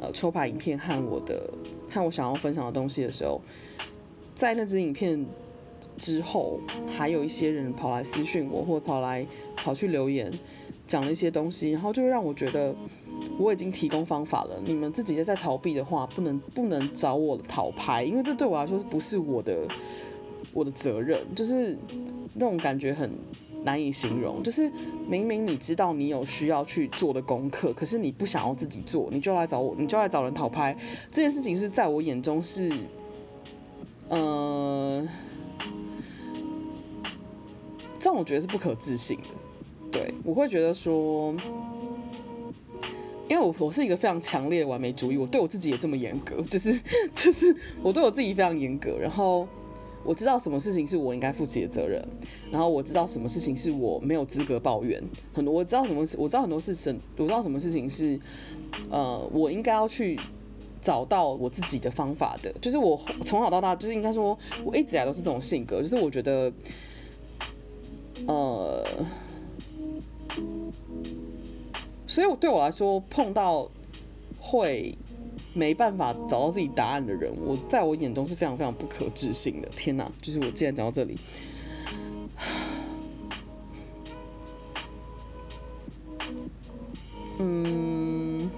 [0.00, 1.50] 呃抽牌影片和我的
[1.90, 3.40] 和我想要分享的东西的时候，
[4.34, 5.26] 在那支影片。
[5.98, 10.30] 之后还有一些人跑来私讯我，或跑来跑去留言，
[10.86, 12.76] 讲了一些东西，然后就让我觉得
[13.38, 14.60] 我已经提供方法了。
[14.62, 19.66] 你们自己在逃避的话，不能不能找我讨拍，因为这对我来说是不是我的
[20.56, 21.20] 我的责任？
[21.34, 21.76] 就是
[22.32, 23.10] 那种感觉很
[23.62, 24.42] 难以形容。
[24.42, 24.72] 就是
[25.06, 30.76] 明明你知道你有需要去做的功课，可是你不想要自己做，你就来找我，你就来找人讨拍。
[31.12, 32.72] 这件事情是在我眼中是，
[34.08, 35.06] 呃。
[37.98, 39.24] 这样我觉得是不可置信的，
[39.90, 41.34] 对，我会觉得说，
[43.26, 46.78] 因为我我是一个非常强烈的完美主义，我对我自己也这么严格，就是
[47.12, 49.48] 就是我对我自己非常严格，然后
[50.06, 52.02] 我知道什么事情是我应该负起的责任，
[52.50, 55.02] 然后我知道什么事情是我没有资格抱怨，
[55.34, 58.18] 很多我知道什么事，我知道很多事情，我知道什么事情是
[58.90, 60.18] 呃我应该要去
[60.80, 66.52] 找到我自己的方法的，就是我从小到大就是应该说我一直以来都是这种性格，就是我觉得。
[68.26, 68.82] 呃，
[72.06, 73.70] 所以，我对我来说，碰到
[74.40, 74.96] 会
[75.56, 79.68] 没办法找到自己答案的人，我在我眼中是非常非常不可置信的。
[79.70, 80.06] 天哪！
[80.20, 81.16] 就是我既然讲到这里，
[87.38, 88.50] 嗯，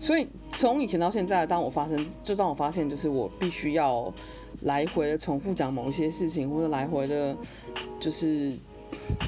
[0.00, 4.12] 所以从以前到现在，当我发生，就当我发现，就是我必须要。
[4.62, 7.36] 来回的重复讲某一些事情，或者来回的，
[8.00, 8.56] 就是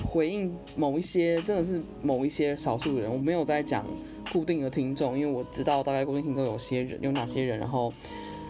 [0.07, 3.13] 回应某一些，真的是某一些少数人。
[3.13, 3.85] 我没有在讲
[4.33, 7.93] 固定的听众，因为我知道大概固定听众有些人有哪些人，然后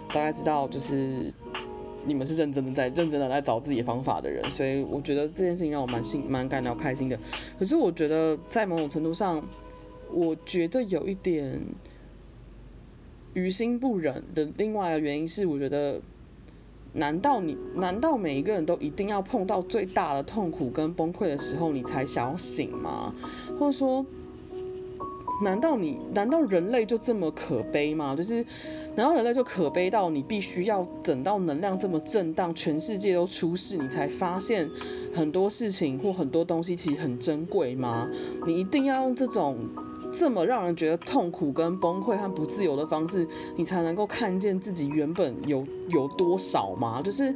[0.08, 1.32] 大概知道就是
[2.04, 7.18] 你们是认真的在认真的来找自己方法的人，所以我觉得这件事情让我蛮幸蛮感到开心的。
[7.58, 9.42] 可是我觉得在某种程度上，
[10.12, 11.60] 我觉得有一点
[13.34, 16.00] 于心不忍的另外一个原因是，我觉得。
[16.92, 17.56] 难道你？
[17.74, 23.14] 难道每一个人都一定要碰到最大的痛苦跟崩溃的时候，你才想要醒吗？
[23.58, 24.04] 或者说，
[25.42, 25.98] 难道你？
[26.12, 28.16] 难道人类就这么可悲吗？
[28.16, 28.44] 就是，
[28.96, 34.68] 难道人类就可悲到你必须要等到能量这么震荡，全世界都出事，你才发现
[35.14, 38.08] 很多事情或很多东西其实很珍贵吗？
[38.46, 39.56] 你一定要用这种？
[40.12, 47.00] 这么让人觉得痛苦跟崩溃和不自由的方式，你才能够看见自己原本有有多少吗？
[47.02, 47.34] 就是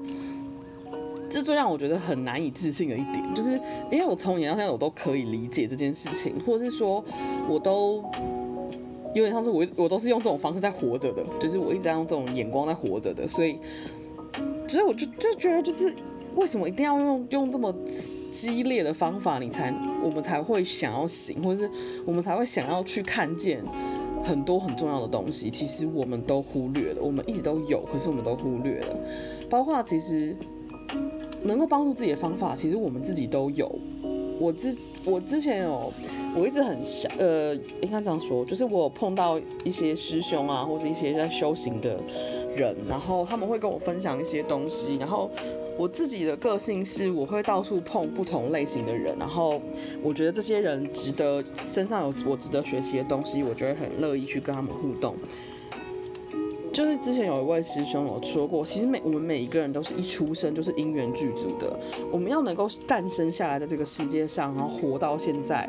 [1.28, 3.52] 这最让我觉得很难以置信的一点，就是
[3.90, 7.04] 因为我从以到现在我都可以理解这件事情，或者是说
[7.48, 8.02] 我都
[9.14, 13.58] 有点像是我我都是用这种方式在活着的，就是我一直在用这种眼光在活着的，所以
[14.66, 15.92] 所以我就就觉得就是
[16.36, 17.74] 为什么一定要用用这么。
[18.32, 21.70] 激烈的方法，你才我们才会想要醒，或是
[22.06, 23.62] 我们才会想要去看见
[24.24, 27.02] 很多很重要的东西，其实我们都忽略了。
[27.02, 28.96] 我们一直都有，可是我们都忽略了。
[29.50, 30.34] 包括其实
[31.42, 33.70] 能够帮助自己的方法，其实我们自己都有。
[34.40, 35.92] 我之我之前有，
[36.34, 42.00] 我一直很想，呃，应该这样说，就是我有碰到一些师兄啊，或是一些在修行的
[42.56, 45.30] 人，然后他们会跟我分享一些东西，然后。
[45.76, 49.60] 我自己的个性是，我会到处碰不同类型的人，然后
[50.02, 55.16] 我觉得这些人值得身上有我值得学习的东西，我就会很乐意去跟他们互动。
[56.72, 61.78] 就是之前有一位师兄有说过，其实每我们每一个人都是一出生就是因缘具足的，
[62.10, 65.68] 我们要能够诞生下来在这个世界上，然后活到现在，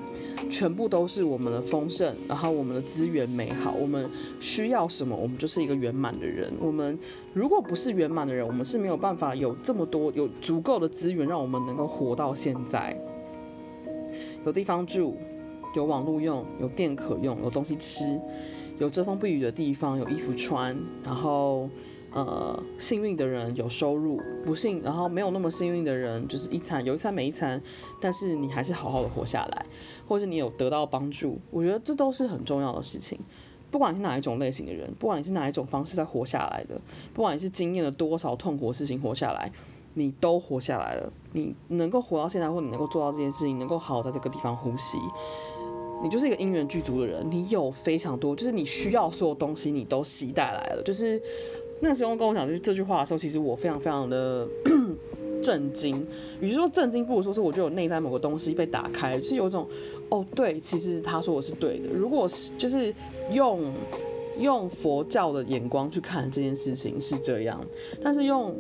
[0.49, 6.49] 全部都是我们的丰盛，然后我们的资源美好，我们需要什么，我们就是一个圆满的人。
[6.57, 6.97] 我们
[7.33, 12.97] 如果不是圆满的人，我们是没有办法有这么多有足够的资源让我们能够活到现在，
[14.45, 15.17] 有地方住，
[15.75, 18.17] 有网络用，有电可用，有东西吃。
[18.79, 21.69] 有遮风避雨的地方，有衣服穿，然后，
[22.11, 27.61] 呃，幸运的人有收入，不幸，然后没有那么幸运的人，就是一餐有一餐没一餐，
[28.01, 29.65] 但是你还是好好的活下来，
[30.07, 33.19] 或者你有得到帮助，我觉得这都是很重要的事情。
[33.71, 36.79] 不管你是哪一种类型的人，不管你是哪一种方式在活下来的，
[37.13, 39.51] 不管你是经验了多少痛苦的事情活下来，
[39.95, 44.99] 你都活下来了，你能够活到现在，或你能够做到这件事情，能够好好在这个地方呼吸。
[46.01, 50.81] 你就是一个因缘具足的人，你有非常多，就是你需要所有东西，你都携带来了。
[50.83, 51.21] 就是
[51.79, 54.47] 那个时候跟我讲这这句话的时候，其实我非常非常的
[55.41, 56.05] 震惊。
[56.41, 59.67] 与其说震惊，不如说是我就有内在某个东西被打开，就是有一种
[60.09, 61.89] 哦，对，其实他说我是对的。
[61.93, 62.93] 如果是就是
[63.31, 63.73] 用
[64.39, 67.63] 用佛教的眼光去看这件事情是这样，
[68.01, 68.55] 但是用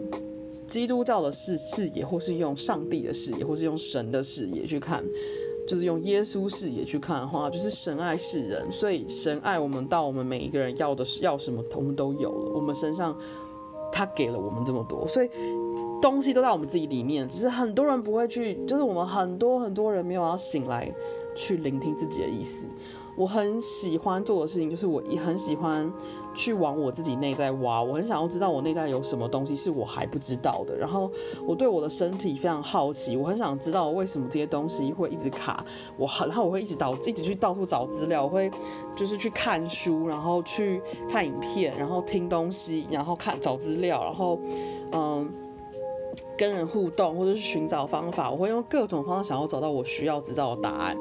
[0.67, 5.03] 基督教的视视野，或是用上帝的视野，或是用神的视野去看。
[5.67, 12.51] 就是用耶稣视野去看的话，就是神爱世人，所以神爱我们到我们每一个人要的要什么，我们都有了。
[12.53, 13.17] 我们身上
[13.91, 15.29] 他给了我们这么多，所以
[16.01, 20.93] 东西都在我们自己里面，只是很多人不会去，就是我们很多很多人没有要醒来
[21.35, 22.67] 去聆听自己的意思。
[23.15, 25.89] 我很喜欢做的事情，就是我很喜欢
[26.33, 27.81] 去往我自己内在挖。
[27.81, 30.75] 我很想要知道我内在有什么东西是我还不知道的。
[30.75, 31.11] 然后
[31.45, 35.63] 我对我的身体非常好奇，我很想知道为什么这些东西会一直卡
[35.97, 36.27] 我很。
[36.27, 38.23] 然后我会一直找，一直去到处找资料。
[38.23, 38.51] 我会
[38.95, 44.39] 就是去看书，然后去看影片，然后听东西，然后看找资料，然后
[44.91, 45.29] 嗯。
[46.35, 50.97] 跟人互动，或者是寻找方法，我会用各种方式想要找到我需要知道的答案。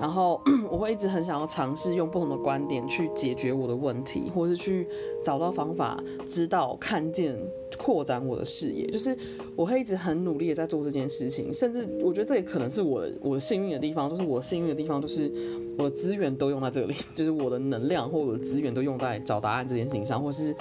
[0.00, 0.40] 然后
[0.70, 4.88] 我会一直很想要尝试用不同的观点去解决我的问题，或是去
[5.22, 7.36] 找到方法，知道、看见、
[7.78, 8.86] 扩展我的视野。
[8.86, 9.16] 就是
[9.54, 11.52] 我会一直很努力的在做这件事情。
[11.52, 15.30] 甚至我觉得这也可能是我我幸运的地方，就是我幸运的地方就是
[15.76, 20.54] 我的资源都用在这里， 就是我的能量或我的资源都用在找答案这件事情上，或是。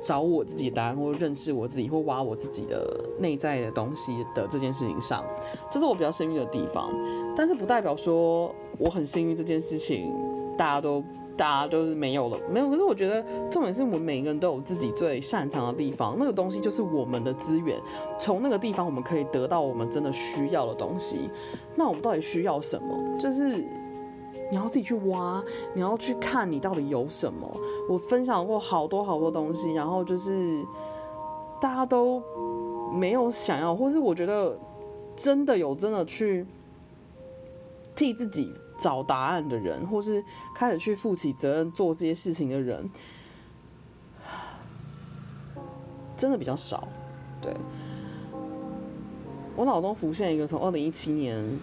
[0.00, 2.86] 找我自己的答案，或认识我自己，或挖我自己的
[3.18, 5.24] 内在的东西的这件事情上，
[5.72, 6.92] 这是我比较幸运的地方。
[7.36, 10.12] 但是不代表说我很幸运这件事情，
[10.56, 11.02] 大家都
[11.36, 12.68] 大家都是没有了，没有。
[12.70, 17.76] 可是我觉得重点是我们每个人都有自己最擅长的地方，那个东西就是我们的资源。
[18.18, 21.30] 从那个地方我们可以得到我们真的需要的东西。
[21.74, 23.18] 那我们到底需要什么？
[23.18, 23.64] 就是。
[24.50, 25.42] 你要自己去挖，
[25.74, 27.50] 你要去看你到底有什么。
[27.88, 30.62] 我分享过好多好多东西，然后就是
[31.58, 32.22] 大家都
[32.92, 34.56] 没有想要，或是我觉得
[35.16, 36.46] 真的有真的去
[37.94, 40.24] 替自己找答案的人，或是
[40.54, 42.90] 开始去负起责任做这些事情的人，
[46.16, 46.88] 真的比较少。
[47.40, 47.54] 对，
[49.56, 51.60] 我脑中浮现一个从二零一七年，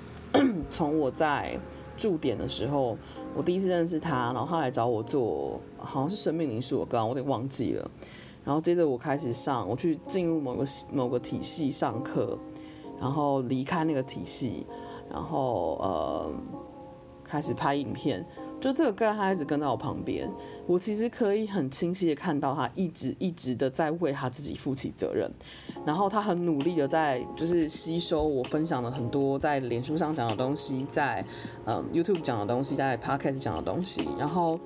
[0.70, 1.60] 从我在。
[1.98, 2.98] 驻点的时候，
[3.36, 7.92] 我第一次认识他，然后他来找我做，好像是生命灵数，我刚刚我有点忘记了。
[8.44, 12.36] 然后接着我开始上，我去进入某个某个体系上课，
[13.00, 14.66] 然后离开那个体系，
[15.12, 16.32] 然后呃
[17.24, 18.26] 开始拍影片。
[18.60, 20.30] 就这个个案，他一直跟在我旁边，
[20.68, 25.28] 我其实可以很清晰的看到他一直一直的在为他自己负起责任，
[25.84, 31.26] 然后他很努力的在就是吸收我分享了很多在脸书上讲的东西，在
[31.66, 34.60] 嗯 YouTube 讲的东西，在 Podcast 讲的东西，然后。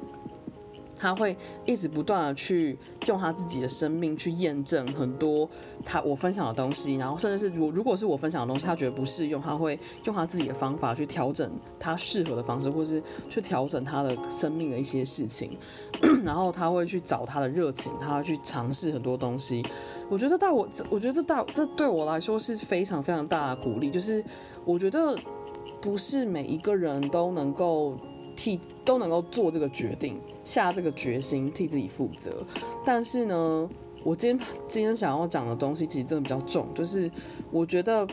[0.97, 1.35] 他会
[1.65, 2.77] 一直不断的去
[3.07, 5.49] 用他自己的生命去验证很多
[5.83, 15.57] 他我分享的东西，然后甚至是如如果是我分享的东西，他觉得不适用，他会用他自己的方法去调整他适合的方式，或是去调整他的生命的一些事情，
[16.23, 19.65] 然后他会去找他的热情，他会去尝试很多东西。
[20.09, 24.23] 我觉得带我，我觉得这大这对我来说是非常非常大的鼓励，就是
[24.63, 25.17] 我觉得
[25.81, 27.97] 不是每一个人都能够。
[28.35, 32.43] 替都能够做这个决定，下这个决心，替自己负责。
[32.85, 33.69] 但是呢，
[34.03, 37.09] 我今天今天想要讲的东西其实真的比较重，就是
[37.51, 38.07] 我觉得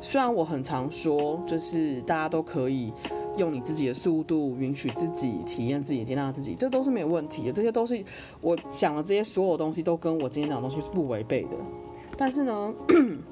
[0.00, 2.92] 虽然我很常说，就是大家都可以
[3.36, 7.52] 用你自己的速度，允许自己体验自己，接纳自己，这都是没有问题的。
[7.52, 8.02] 这些都是
[8.40, 11.56] 我讲的这些所有东西，都跟我今天讲的东西是不违背的。
[12.16, 12.74] 但是呢。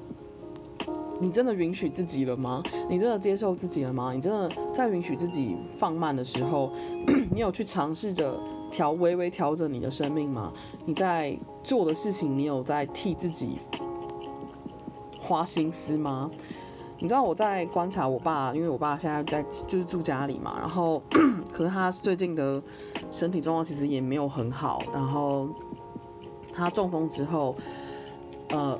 [1.21, 2.63] 你真的允许自己了吗？
[2.89, 4.13] 你真的接受自己了吗？
[4.13, 6.71] 你真的在允许自己放慢的时候，
[7.31, 8.39] 你有去尝试着
[8.71, 10.53] 调微微调整你的生命吗？
[10.85, 13.57] 你在做的事情，你有在替自己
[15.19, 16.31] 花心思吗？
[16.99, 21.01] 你知道我在观察我爸，因为我爸现在在就是住家里嘛，然后
[21.51, 22.61] 可是他最近的
[23.11, 25.49] 身体状况其实也没有很好，然后
[26.53, 27.55] 他中风之后，
[28.49, 28.79] 呃。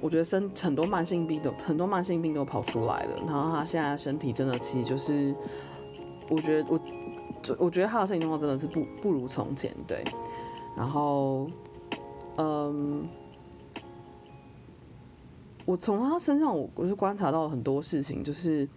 [0.00, 5.34] 我觉得生很多慢性病都很多慢性病都跑出来了，然后他现在身体真的其实就是，
[6.28, 6.80] 我觉得我，
[7.58, 10.04] 我觉得他的身体状况真的是不不如从前，对。
[10.76, 11.48] 然后，
[12.36, 13.08] 嗯，
[15.64, 18.68] 我从他身上我我是观察到很多事情，就是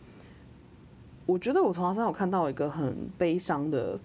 [1.28, 4.00] 我觉得我从他身上我看到一个很悲伤的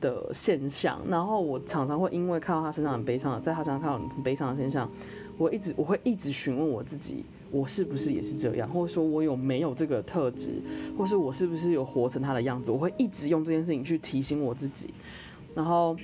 [0.00, 4.90] 的现象，然后我常常会因为看到他身上很悲伤，在他身上看到很悲伤的现象。
[5.38, 10.50] 我一直我会一直询问我自己，我是不是也是这样，或者说我有没有这个特质，
[10.98, 12.70] 或是我是不是有活成他的样子？
[12.72, 14.92] 我会一直用这件事情去提醒我自己，
[15.54, 15.96] 然后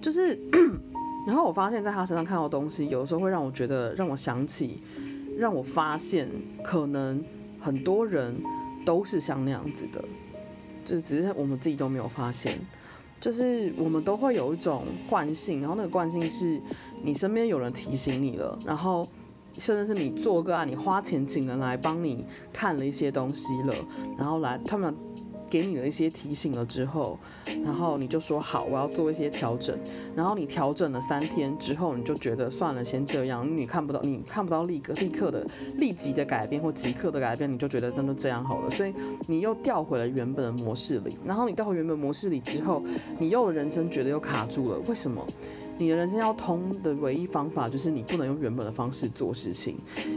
[0.00, 0.38] 就是，
[1.26, 4.76] 然后我发现在他身上看到的东西，有的时候会让我觉得，让我想起，
[5.36, 6.28] 让我发现，
[6.62, 7.22] 可能
[7.60, 8.34] 很多人
[8.84, 10.04] 都是像那样子的，
[10.84, 12.58] 就只是我们自己都没有发现。
[13.22, 16.60] 就是我们都会有一种惯性，然后那个惯性是
[17.02, 19.08] 你身边有人提醒你了，然后
[19.56, 23.74] 甚至是你做个案，你花钱请人来帮你看了一些东西了，
[24.18, 24.94] 然后来他们。
[25.52, 27.18] 给你了一些提醒了之后，
[27.62, 29.78] 然后你就说好，我要做一些调整。
[30.16, 33.46] 然后你调整了三天之后，你就觉得算了，先这样。
[33.54, 35.46] 你看不到，你看不到立刻立刻的
[35.76, 38.70] 立即的改变或即刻的改变，你就觉得那就这样好了。
[38.70, 38.94] 所以
[39.26, 41.18] 你又调回了原本的模式里。
[41.22, 42.82] 然后你调回原本模式里之后，
[43.18, 44.78] 你又人生觉得又卡住了。
[44.86, 45.22] 为什么？
[45.78, 49.76] 你的人生要通的唯一方法就是你不能用原本的方式做事情，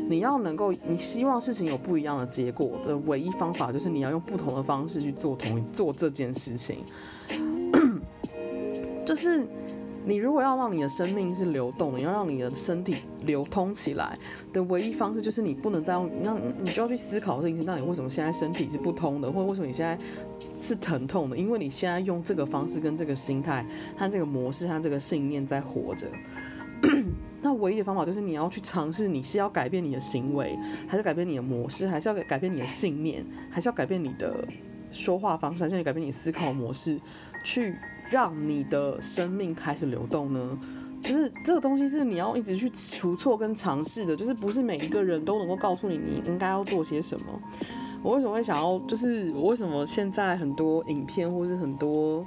[0.09, 6.83] 你要能够，你希望事情有不一样的结果的唯一方法就是你要用不同的方式去做同做这件事情，
[9.05, 9.47] 就是。
[10.07, 14.17] 你如果要让你的生命是流动的，你要让你的身体流通起来
[14.53, 19.97] 的唯一方式，就是你不能再用，那你就要去思考这件事情，到底为什么现在身体是不通的，或者为什么你现在
[20.59, 21.35] 是疼痛的？
[21.35, 23.65] 因为你现在用这个方式、跟这个心态、
[23.97, 26.07] 和这个模式、和这个信念在活着。
[27.41, 30.55] 那唯一的方法就是你要去尝试，你是要改变你的行为，
[30.87, 34.47] 还是改变你的模式，还是要改变你的信念，还是要改变你的
[34.91, 36.99] 说话方式，还是要改变你思考模式，
[37.43, 37.75] 去。
[38.09, 40.59] 让你的生命开始流动呢？
[41.03, 47.25] 就是这个东西是你要一直去除错跟尝试的，就是不是每一个人都能够告诉你你应该要做些什么。
[48.01, 48.79] 我为什么会想要？
[48.87, 52.25] 就是我为什么现在很多影片或是很多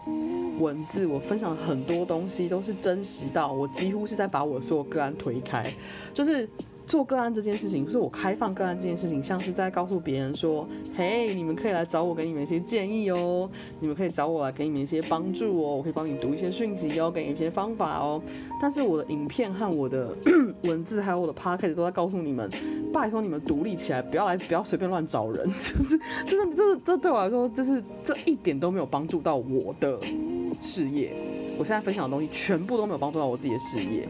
[0.59, 5.73] 文字，我分享很多东西都是真实到我几乎是在把我所有个案推开，
[6.13, 6.49] 就是。
[6.89, 10.67] 做个案这件事情，是我开放个案这件事情，像是在告诉别人说
[10.97, 13.49] ：“嘿，你们可以来找我，给你们一些建议哦。
[13.79, 15.77] 你们可以找我来给你们一些帮助哦。
[15.77, 18.21] 我可以帮你读一些讯息哦，给你一些方法哦。”
[18.61, 20.17] 但是我的影片和我的
[20.65, 22.51] 文字还有我的 p o c a s t 都在告诉你们：
[22.91, 25.47] 拜托你们独立起来，不要来，不要随便乱找人。
[25.47, 25.53] 就
[25.85, 30.01] 是，就是，这这对我来说，就是这一点都没有帮助到我的
[30.59, 31.13] 事业。
[31.59, 34.09] 我现在分享的东西全部都没有帮助到我自己的事业。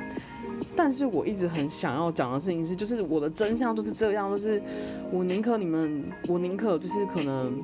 [0.79, 4.63] 但是我一直很想要讲的事情是，就是我的真相就是这样，就是
[5.11, 7.61] 我宁可你们，我宁可就是可能，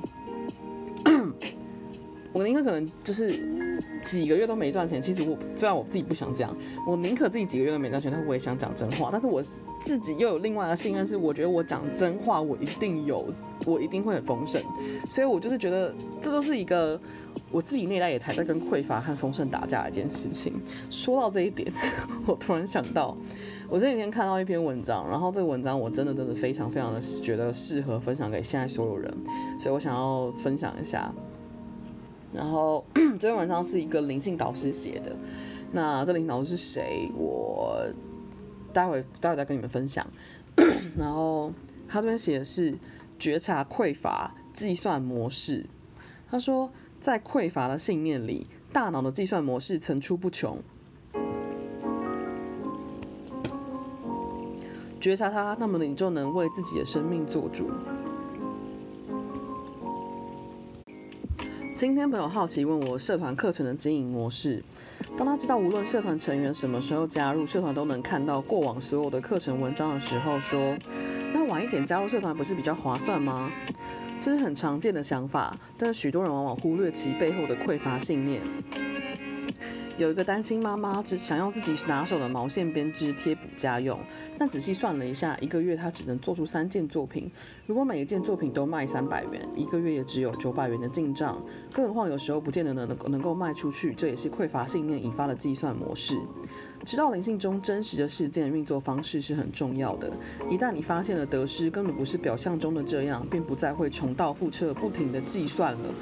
[2.33, 3.64] 我宁可可能就是。
[4.05, 6.55] 几个月都没赚钱，其实我虽然我自己不想这样，
[6.87, 9.09] 我宁可自己几个月都没赚钱，但是我也想讲真话。
[9.11, 9.41] 但是我
[9.83, 13.25] 自己又有另外的信任，是我觉得我讲真话，我一定有，
[13.65, 14.61] 我一定会很丰盛。
[15.09, 16.99] 所以我就是觉得这就是一个
[17.51, 20.53] 我自己内在也还在跟匮乏和丰盛打架的一件事情。
[20.89, 21.71] 说到这一点，
[22.27, 23.17] 我突然想到，
[23.67, 29.11] 我这几天看到一篇文章，然后这个文章我真的真的非常非常的觉得适合分享给现在所有人，
[29.59, 31.11] 所以我想要分享一下。
[32.35, 32.85] 然后
[33.19, 35.15] 这篇文章是一个灵性导师写的，
[35.71, 37.09] 那这灵性导师是谁？
[37.15, 37.81] 我
[38.73, 40.05] 待会待会再跟你们分享。
[40.97, 41.53] 然后
[41.87, 42.77] 他这边写的是
[43.17, 45.65] 觉察匮乏计算模式。
[46.29, 46.69] 他说，
[46.99, 50.59] 在匮乏的信念里，大脑的计算模式层出不穷。
[54.99, 57.69] 觉察它，那么你就能为自己的生命做主。
[61.75, 64.63] 今天朋友好奇问我社团课程的经营模式。
[65.17, 70.77] 当他知道无论社团成员什么时候加入社团都能看到过往所有的课程文章的时候，说
[71.35, 73.51] ：“那晚一点加入社团不是比较划算吗？”
[74.21, 78.41] 这是很常见的想法，但许多人往往忽略其背后的匮乏信念。
[79.97, 83.97] 有一个单亲妈妈只想要自己拿手的毛线编织贴补家用，
[84.37, 87.31] 但仔细算了一下，一个月她只能做出三件作品。
[87.65, 91.41] 如果每一件作品都卖三百元，一个月也只有九百元的进账。
[91.71, 96.19] 更何况有时候不见得能能能够卖出去，这也是匮乏信念引发的计算模式。
[96.83, 100.11] 知道灵性中真实的事件运作方式是很重要的。
[100.49, 105.93] 一旦你发现了得失根本不是表象中的这样，便不再会重蹈覆辙，不停地计算了。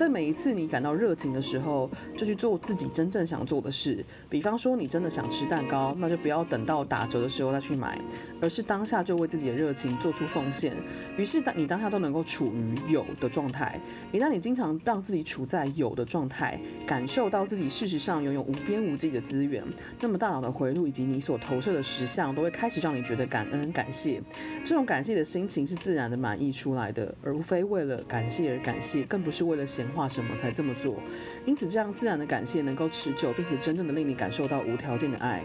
[0.00, 4.02] 在每一次你感到热情的时候，就去做自己真正想做的事。
[4.30, 8.00] 比方说，你真的想吃蛋糕，那就不要等到打折的时候再去买，
[8.40, 10.74] 而是当下就为自己的热情做出奉献。
[11.18, 13.78] 于是，当你当下都能够处于有的状态。
[14.10, 19.62] 一旦你经常让自己处在有的状态，感受到自己事实上拥有无边无际的资源，
[20.00, 20.30] 那么大。
[20.30, 24.22] 脑的回路以及你所投射的实相，都会开始让你觉得感恩感谢。
[24.64, 31.02] 这种感谢的心情是自然的满意出来的，而非为了感谢而感谢，更不是为了显画什么才这么做。
[31.44, 35.44] 因此，这样自然的感谢能够持久，并且真正的令你感受到无条件的爱。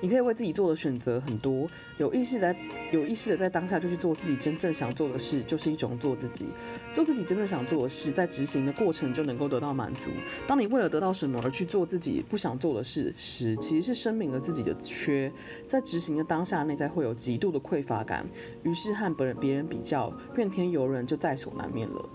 [0.00, 1.68] 你可以为自己做的选择很多，
[1.98, 2.56] 有意识在
[2.92, 6.46] 有意识的在当下就去做自己真正想做的事，就是一种做自己。
[6.94, 10.10] 做自己真正想做的事，在执行的过程就能够得到满足。
[10.46, 15.32] 当你为了得到什么而去做自己不想做的事时，其实是声明了自己的缺。
[15.66, 18.26] 在执行的当下，内在会有极度的匮乏感，
[18.62, 22.08] 于是和别人别人比较，怨天尤人就在所难免了。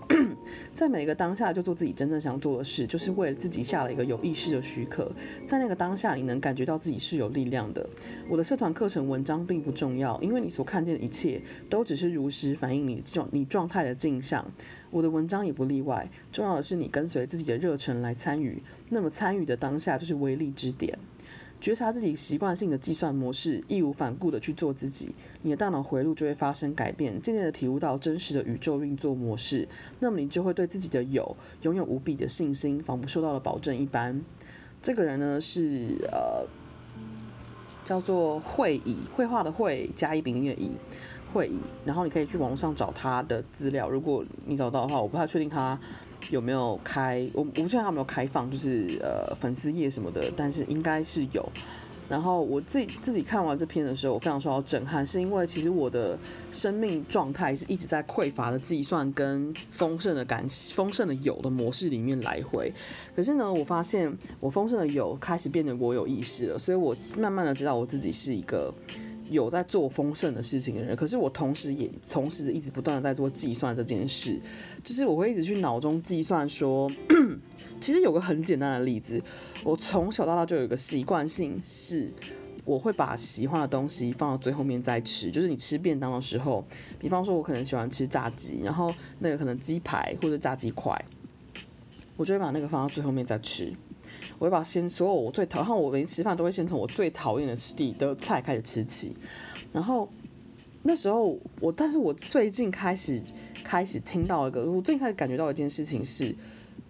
[0.72, 5.10] 在每个当下就做自己真正想做的事，就是为了自己下了一个有意识的许可。
[5.46, 7.88] 在那个当下，你能感觉到自己是有力量的。
[8.28, 14.44] 我的社团课程文章并不重要，因为你所看见的一切都只是如实反映你状你状态的镜像。
[14.90, 16.08] 我的文章也不例外。
[16.30, 20.96] 重要的是你跟随自己的热忱来参与，那么参与的当下就是威力之点。
[21.60, 29.66] 觉察自己习惯性的计算模式，义无反顾的去做自己，你的大脑回路就会发生改变，渐渐的体悟到真实的宇宙运作模式。
[30.00, 34.20] 那么你就会对自己的有拥有无比的信心，仿佛受到了保证一般。
[34.82, 36.46] 这个人呢是呃。
[37.84, 40.70] 叫做会乙，绘画的绘加一丙丁的乙，
[41.34, 41.58] 会乙。
[41.84, 45.78] 然后你可以去网络上找他的资料，如果你找到的话，我不太确定他
[46.30, 51.48] 有没有开，我我不知道他有没有开放，就是呃粉丝页什么的，但是应该是有。
[52.06, 56.18] 然后我自己自己看完这篇的时候，我非常受到震撼，是因为其实我的
[56.52, 62.70] 生命状态是一直在匮乏的计算跟丰盛的感丰盛的有的模式里面来回。
[63.16, 68.72] 可是呢，我发现我丰盛的有开始变得我有意识了，所以我慢慢的知道我自己是一个
[69.30, 70.94] 有在做丰盛的事情的人。
[70.96, 74.40] 可是我同时也同时一直不断的在做计算这件事，
[74.82, 76.90] 就是我会一直去脑中计算说。
[77.80, 79.20] 其实有个很简单的例子，
[79.62, 82.10] 我从小到大就有一个习惯性，是
[82.64, 85.30] 我会把喜欢的东西放到最后面再吃。
[85.30, 86.64] 就是你吃便当的时候，
[86.98, 90.98] 比方说我可能喜欢吃炸鸡，然后那个可能鸡排或者炸鸡块，
[92.16, 93.72] 我就会把那个放到最后面再吃。
[94.44, 99.16] 我会把先所有我最讨，好我连吃饭都会先从我最讨厌的吃的的菜开始吃起。
[99.72, 100.06] 然后
[100.82, 103.22] 那时候我，但是我最近开始
[103.64, 106.36] 开始听到一个，我最近开始感觉到一件事情是。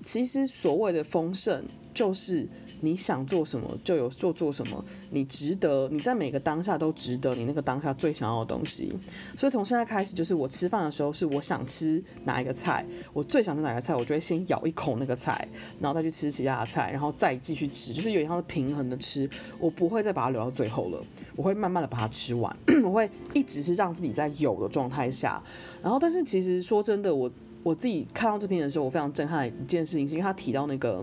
[0.02, 2.46] 其实所谓的丰盛，就是
[2.80, 8.92] 你想做什么就有做做什么，你值得，你在每个当下都值得你那个当下最想要的东西。
[9.36, 15.48] 所以从现在开始，就是我吃饭的时候，是我想吃哪一个菜，我最想吃哪个菜，我就会先咬一口那个菜，
[15.80, 21.02] 然后再去吃其他的菜，然后再继续吃，就是有一样是平衡的吃，我不会再把它留到最后了，
[21.36, 22.54] 我会慢慢的把它吃完，
[22.84, 25.42] 我会一直是让自己在有的状态下，
[25.82, 27.30] 然后但是其实说真的，我。
[27.64, 31.02] 我自己看到这篇的时候，我非常震撼的一件事情，是因为他提到那个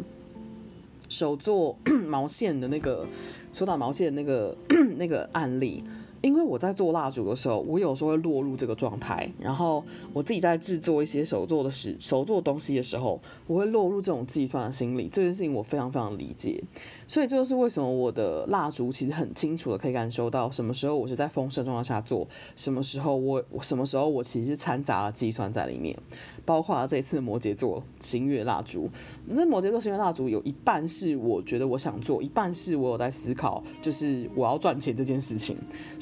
[1.11, 3.05] 手做 毛线的那个
[3.53, 4.57] 手打毛线的那个
[4.97, 5.83] 那个案例。
[6.21, 9.27] 因为我在做蜡烛的时候，我有时候会落入这个状态。
[9.39, 15.09] 然后我自己在制作一些手做的事、手做东西的时候，我会落入这种计算的心理。
[15.11, 16.63] 这件事情我非常非常理解。
[17.07, 25.97] 所以这就是为什么我的蜡烛其实很清楚的可以感受到什么时候我是在丰盛状态下做，什么时候我什么时候我其实是掺杂了计算在里面。
[26.45, 28.89] 包括这次摩羯座星月蜡烛，
[29.29, 35.57] 这摩羯座星月蜡烛有一半是我觉得我想做，一半是我有在思考，就是我要赚钱这件事情。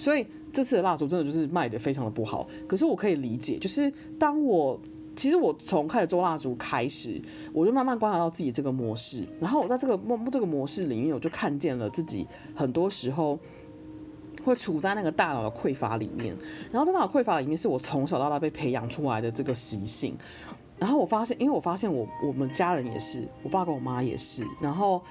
[0.10, 2.48] 所以这次的蜡烛真的就是卖得非常的不好。
[2.68, 4.80] 可是我可以理解，就是当我
[5.16, 7.22] 其实我从开始做蜡烛开始，
[7.54, 13.38] 我就慢慢观察到自己这个模式，然后我在这个模这个模式里面，我就看见了自己很多时候。
[14.42, 16.34] 会处在那个大脑的匮乏里面，
[16.72, 20.18] 然后在大脑匮乏里面是我从小到大被培养出来的这个习性。
[20.78, 25.04] 然后我发现，因为我发现我我们家人也是，我爸跟我妈也是，然后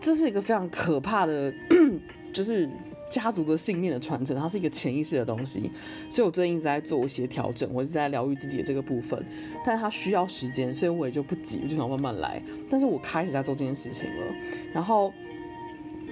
[0.00, 1.52] 这是一个非常可怕的，
[2.32, 2.70] 就是
[3.08, 5.70] 家族的信念的传承，它是一个潜意识的东西，
[6.10, 9.24] 所以我最近一直在做一些调整，我一直在疗愈自己的这个部分，
[9.64, 12.42] 但是它需要时间，所以我也就不急，我就想慢慢来。
[12.68, 14.34] 但是我开始在做这件事情了，
[14.72, 15.12] 然后，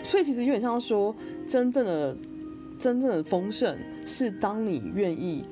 [0.02, 1.14] 所以其实有点像说，
[1.46, 2.16] 真正的
[2.78, 5.42] 真正的丰盛是当你愿意。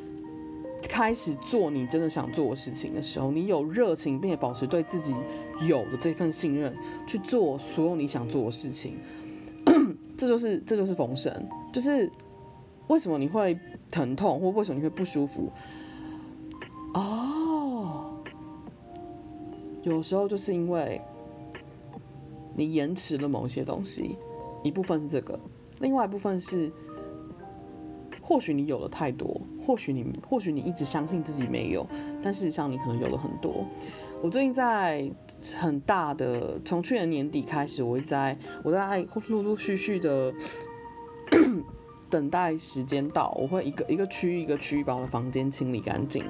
[0.86, 5.14] 开始做你真的想做的事情的时候，你有热情，并且保持对自己
[5.66, 6.70] 有的这份信任，
[7.06, 8.98] 去做所有你想做的事情，
[10.16, 11.32] 这就是这就是丰盛。
[11.72, 12.10] 就是
[12.88, 13.58] 为什么你会
[13.90, 15.50] 疼痛，或为什么你会不舒服？
[16.94, 18.14] 哦，
[19.82, 21.00] 有时候就是因为
[22.54, 24.16] 你延迟了某些东西，
[24.62, 25.38] 一部分是这个，
[25.80, 26.70] 另外一部分是
[28.22, 29.40] 或许你有了太多。
[29.66, 31.86] 或许你，或许你一直相信自己没有，
[32.22, 33.64] 但事实上你可能有了很多。
[34.24, 35.06] 我最近在
[35.58, 40.32] 很大的，从去年年底开始，我一直在，我在陆陆续续的
[42.08, 46.24] 等待时间到，我会一个一个区域一个区域把我的房间清理干净。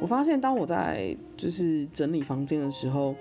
[0.00, 3.14] 我发现，当我在就是整理房间的时候，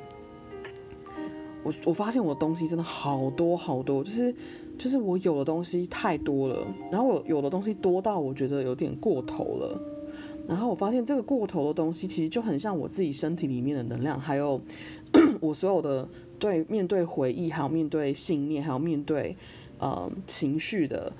[1.62, 4.34] 我我发现我的东西真的好多好多，就是。
[4.78, 9.82] 就是我有的东西太多了，然后我有的东西多到我觉得有点过头了，
[10.48, 14.62] 然后我发现这个过头的东西其实就很像我自己身体里面的能量，还有
[15.42, 19.36] 我所有的对面对回忆，还有面对信念，还有面对
[19.80, 21.12] 呃情绪的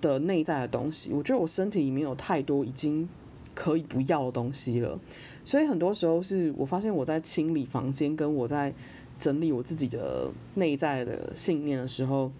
[0.00, 1.12] 的内在的东西。
[1.12, 3.08] 我觉得我身体里面有太多已经
[3.54, 4.98] 可以不要的东西了，
[5.44, 8.74] 所以很多时候是我发现我在清理房间，跟我在
[9.18, 12.32] 整理我自己的内在的信念的时候。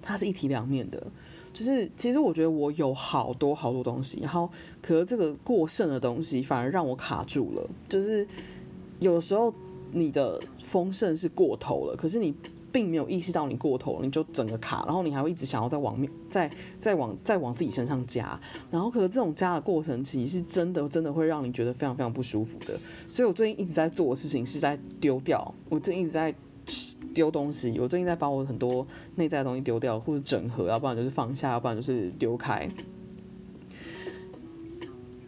[0.00, 1.06] 它是一体两面的，
[1.52, 4.48] 就是其实我觉得我有好多好多东西，然后
[4.80, 7.68] 可是这个过剩的东西反而让我卡住了。
[7.88, 8.26] 就是
[9.00, 9.52] 有时候
[9.92, 12.34] 你的丰盛是过头了，可是你
[12.70, 18.40] 并没有意识到你过头了，你就整个卡，然后你还会一直想要再往面、再再往再往自己身上加，
[18.70, 22.78] 然后可是这种加的过程其实是真的真的会让你觉得非常非常不舒服的。
[23.08, 26.34] 所以我最近一直在做的事情是在丢掉，我最近一直在。
[27.14, 32.68] 丢东西，我最近在把我很多内在的东西丢掉，或者整合，要不然就是放下，要不然就是丢开。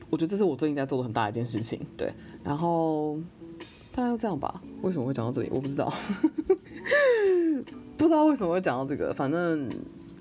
[0.09, 2.13] 我觉得这是我最近在做的很大一件事情，对。
[2.43, 3.19] 然后
[3.93, 4.63] 大概就这样吧。
[4.83, 5.49] 为什么会讲到这里？
[5.53, 5.93] 我不知道，
[7.97, 9.15] 不知道为什么会讲到这个。
[9.15, 9.71] 反正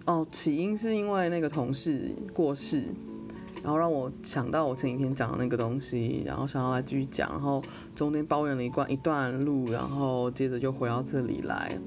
[0.05, 2.83] 哦，起因是因为那个同事过世。
[3.61, 7.61] 然后让我想到我前几天讲的那个东西，然后想要来继续讲，然后
[7.93, 11.77] 中间抱怨了一段一段路，然后接着就回到这里来。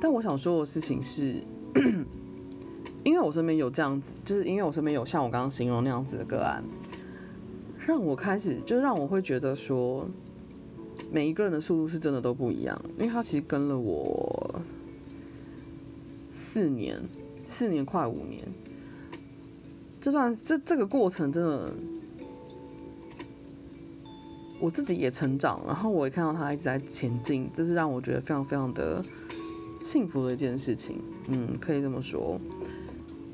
[0.00, 1.36] 但我想说的事情是，
[3.02, 6.62] 因为我身边有这样子，就是因为我身边有像我刚刚形容那样子的个案，
[7.86, 10.06] 让我开始就让我会觉得说，
[11.10, 14.60] 每一个人的速度是真的都不一样，因为他其实跟了我
[16.30, 17.02] 四年，
[17.46, 18.46] 四年快五年。
[20.00, 21.74] 这段这这个过程真的，
[24.60, 29.04] 我自己也成长，然后我也看到他一直在前进，这是让我觉得非常非常的
[29.82, 32.40] 幸福的一件事情，嗯，可以这么说。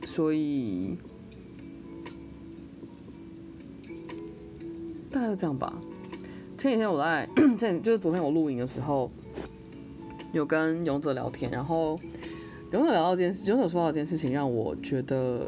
[0.07, 0.97] 所以
[5.11, 5.73] 大概就这样吧。
[6.57, 9.11] 前几天我在， 前就是昨天我录影的时候，
[10.33, 12.01] 有跟勇者聊天，然后
[12.73, 15.47] 勇者聊到这件事，勇者说到这件事情，让我觉得。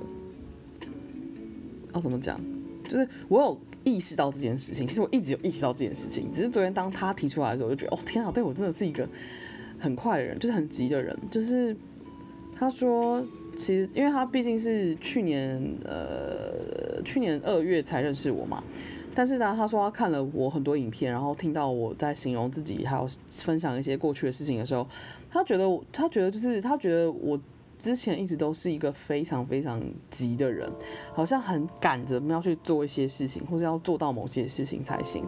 [1.96, 2.40] 要怎么讲？
[2.86, 9.08] 就是我有意识到这件事情，其实我一直有意识到这件事情，只是昨天当他提出来的时候，我就觉得哦天啊，对我真的是一个
[9.76, 11.16] 很快的人，就是很急的人。
[11.28, 11.76] 就是
[12.54, 13.20] 他说，
[13.56, 18.62] 其实因为他毕竟是去年呃去年二月才认识我嘛，
[19.12, 24.86] 但是呢，他说他看了我很多影片，然后听到我在形容自己，还有分享一些过去的事情的时候，
[25.28, 27.40] 他觉得他觉得就是他觉得我。
[27.78, 30.70] 之前一直都是一个非常非常急的人，
[31.12, 35.24] 好像很赶着要去做一些事情，或者要做到某些事情才行。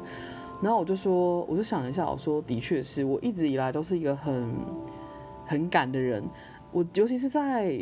[0.63, 4.55] 然后我就说，我就想一下，我说的确是我一直以来都是一个很
[5.45, 6.25] 很赶的人。
[6.73, 7.79] 我尤其是在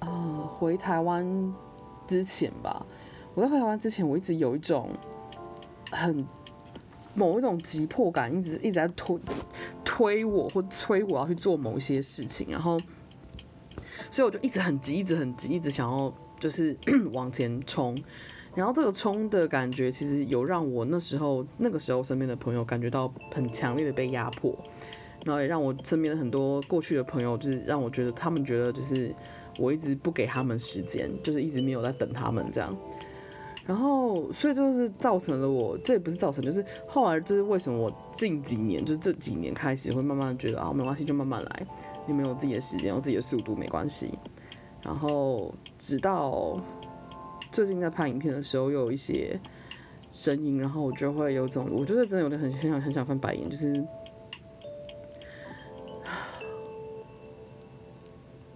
[0.00, 1.54] 呃回台湾
[2.06, 2.84] 之前吧，
[3.34, 4.90] 我在回台湾之前，我一直有一种
[5.90, 6.26] 很
[7.14, 9.18] 某一种急迫感，一直一直在推
[9.84, 12.80] 推我或催我要去做某一些事情，然后。
[14.10, 16.76] 所以我就一直很急，一直很急，一直想要就是
[17.12, 17.96] 往前冲，
[18.54, 24.56] 然后这个冲的感觉其实有让我那时候那个时候身边的朋友感觉到很强烈的被压迫，
[25.24, 29.14] 然后也让我身边的很多过去的朋友就是让我觉得他们觉得就是
[29.58, 32.76] 我一直不给他们时间，就是一直没有在等他们这样，
[33.66, 41.66] 然后所以就是造成了我，这也不是造成，就是后来就是为什么我近几年就是这几年开始会慢慢觉得啊没关系，就慢慢来，
[42.10, 44.18] 你没有自己的时间，有自己的速度没关系。
[44.82, 46.58] 然后直到
[47.52, 49.38] 最近在拍影片的时候，又有一些
[50.10, 53.86] 声音，然后我就会有种，我觉得真的有点很想很想翻白眼，就是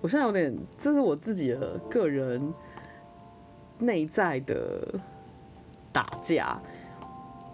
[0.01, 2.53] 我现在有点，这是我自己的个人
[3.79, 5.01] 内在的
[5.93, 6.61] 打架，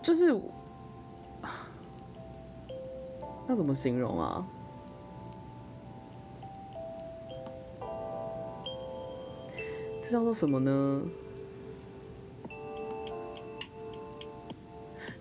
[0.03, 0.33] 就是
[3.47, 4.47] 那 怎么形容啊？
[10.11, 11.03] 叫做什么呢？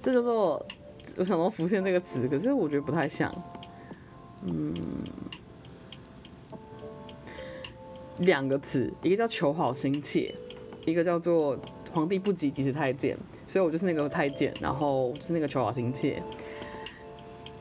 [0.02, 0.66] 这叫做
[1.18, 3.32] 我想到浮现这个词，可是我觉得不太像。
[4.44, 4.74] 嗯，
[8.20, 10.34] 两个词，一个叫求好心切，
[10.86, 11.60] 一个叫做
[11.92, 16.24] 皇帝不急急死太监，所以我就是那个太监，然后是那个求好心切。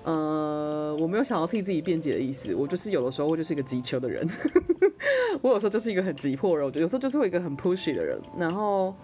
[0.05, 4.27] 呃，我没有想要替自己辩解的意思，我就是有的时候我就是一个急求的人。
[5.43, 8.95] 我有时候就是一个很急迫的人，我觉得有时候就是会一个很 pushy 的人，然后，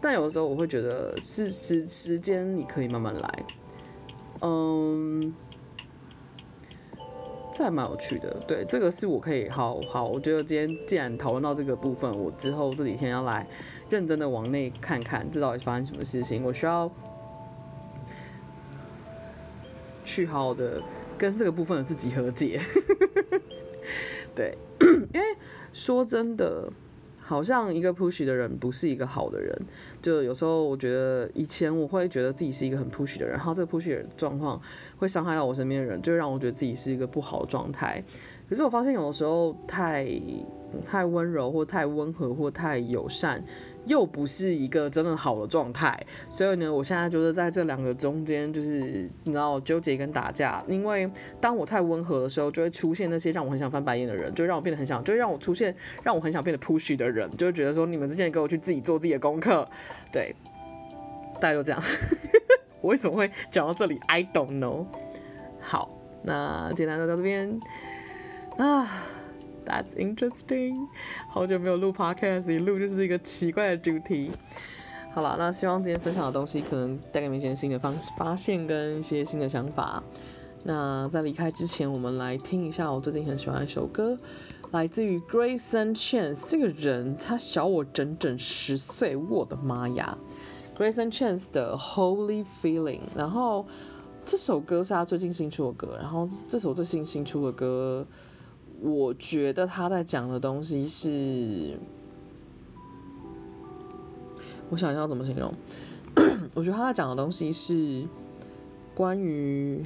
[0.00, 3.44] 但有的时候我会觉得是时时间你可以慢慢来，
[4.40, 5.34] 嗯，
[7.52, 13.46] 这还蛮有趣的，对，这个是我可以好好，我觉得今天既然讨论到这个部分，我之后这几天要来
[13.90, 16.90] 认真的往内看看，这到底发生什么事情，我需要
[20.16, 20.80] 去好好的
[21.18, 22.58] 跟这个部分的自己和解，
[24.34, 24.56] 对。
[25.14, 25.26] 因为
[25.72, 26.70] 说真的，
[27.18, 29.58] 好像一个 push 的人不是一个好的人。
[30.02, 34.60] 就有时候我觉得，以前我会觉得自己是一个很 push 的人，然后这个 push 的状况
[34.98, 38.04] 会伤害到我身边的人，就让我觉得自己是一个不好的状态。
[38.48, 40.06] 可是我发现有的时候太
[40.84, 43.42] 太温柔或太温和或太友善，
[43.86, 45.98] 又不是一个真的好的状态。
[46.28, 50.62] 所以呢，我现在就是在这两个中间，就是你知道纠结跟打架。
[50.68, 51.10] 因为
[51.40, 59.66] 当我太温和的时候，就会出现那些让我很想翻白眼的人，就会让我变得很想，就会让我出现让我很想变得 push 的人，就会觉得说你们之前给我去自己做自己的功课，
[60.12, 60.34] 对，
[61.34, 61.82] 大概就这样。
[62.82, 64.86] 我为什么会讲到这里？I don't know。
[65.60, 65.90] 好，
[66.22, 67.58] 那简单就到这边
[68.58, 68.88] 啊。
[69.66, 70.86] That's interesting。
[71.28, 74.30] 好久没有录 podcast，一录就是一个奇怪的主题。
[75.12, 80.02] 好了，那希望今天分享的东西可能带给你们一些新的方式发现跟一些新的想法。
[80.62, 84.16] 那在离开之前，我们来听一下我最近很喜欢一首歌，
[84.70, 86.42] 来自于 Grayson Chance。
[86.46, 90.16] 这个人他小我整整十岁，我的妈呀
[90.76, 93.00] ！Grayson Chance 的 Holy Feeling。
[93.16, 93.66] 然后
[94.24, 98.06] 这首歌是他最近新出的歌，然后这首最新新出的歌。
[98.82, 101.78] 我觉得他在讲的东西是，
[104.68, 105.52] 我想一下怎么形容。
[106.54, 108.06] 我觉得他在讲的东西是
[108.94, 109.84] 关于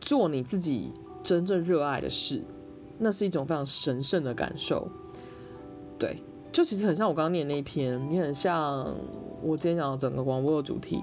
[0.00, 0.90] 做你自己
[1.22, 2.42] 真正热爱的事，
[2.98, 4.88] 那是一种非常神圣的感受。
[5.98, 8.96] 对，就其实很像我刚刚念那一篇，你很像
[9.42, 10.98] 我今天讲的整个广播的主题。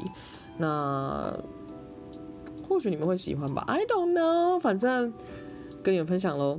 [0.57, 1.39] 那。
[2.71, 5.11] 或许你们会喜欢吧，I don't know，反正
[5.83, 6.57] 跟你们分享喽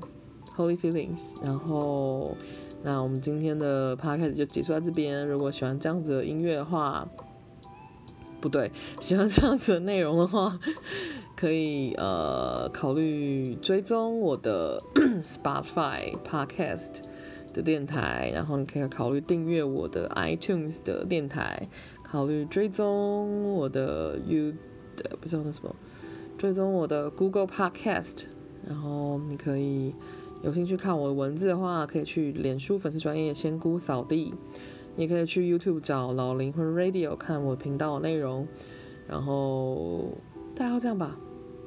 [0.55, 1.17] ，Holy Feelings。
[1.43, 2.37] 然后，
[2.83, 5.27] 那我们今天的 podcast 就结束在这边。
[5.27, 7.09] 如果喜欢这样子的音乐的话，
[8.43, 10.61] 不对，喜欢这样子的内容的话，
[11.35, 14.83] 可以呃考虑追踪我的
[15.19, 16.97] Spotify podcast
[17.55, 21.71] 的电台，然后你可以考虑订阅我的 iTunes 的电台，
[22.05, 24.53] 考虑追踪我的 You
[24.95, 25.75] 的不知道那什么。
[26.43, 28.25] 追踪我的 Google Podcast，
[28.67, 29.95] 然后你可以
[30.43, 34.35] 有兴趣看我的文字的话，可以去脸书粉丝专页仙姑扫地，
[34.97, 38.49] 也可以去 YouTube 找老灵魂 Radio 看我频道的内容，
[39.07, 40.19] 然后
[40.57, 41.17] 大概就这样吧，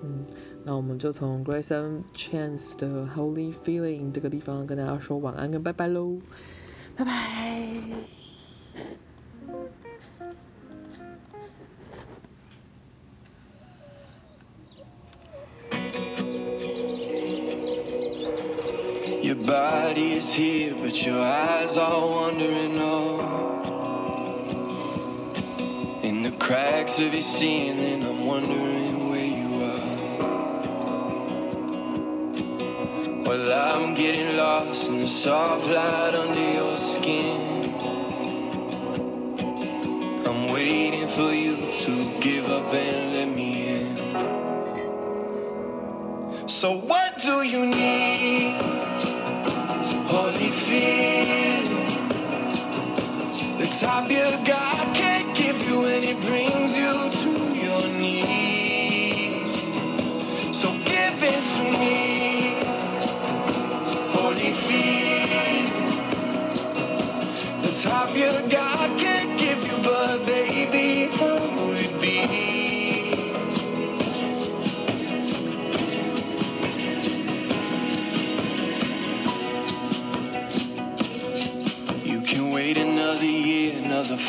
[0.04, 0.26] 嗯，
[0.66, 6.20] 那我们就从 Grayson Chance 的 Holy Feeling 这个地方跟大家说晚安跟拜拜喽，
[6.98, 7.82] 拜拜。
[19.36, 23.68] Your body is here, but your eyes are wandering off.
[26.04, 29.98] In the cracks of your ceiling, I'm wondering where you are.
[33.26, 37.74] Well, I'm getting lost in the soft light under your skin.
[40.26, 43.98] I'm waiting for you to give up and let me in.
[46.48, 48.35] So, what do you need?
[53.80, 56.55] top you got can't give you any dreams.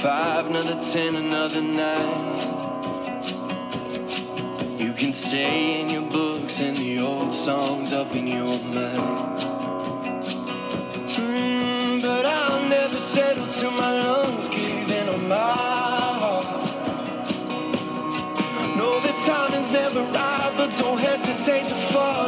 [0.03, 2.37] Five, another ten, another nine.
[4.79, 9.39] You can stay in your books and the old songs up in your mind.
[11.17, 16.47] Mm, but I'll never settle till my lungs give in on my heart.
[18.77, 22.26] No, know that timing's never right, but don't hesitate to fall.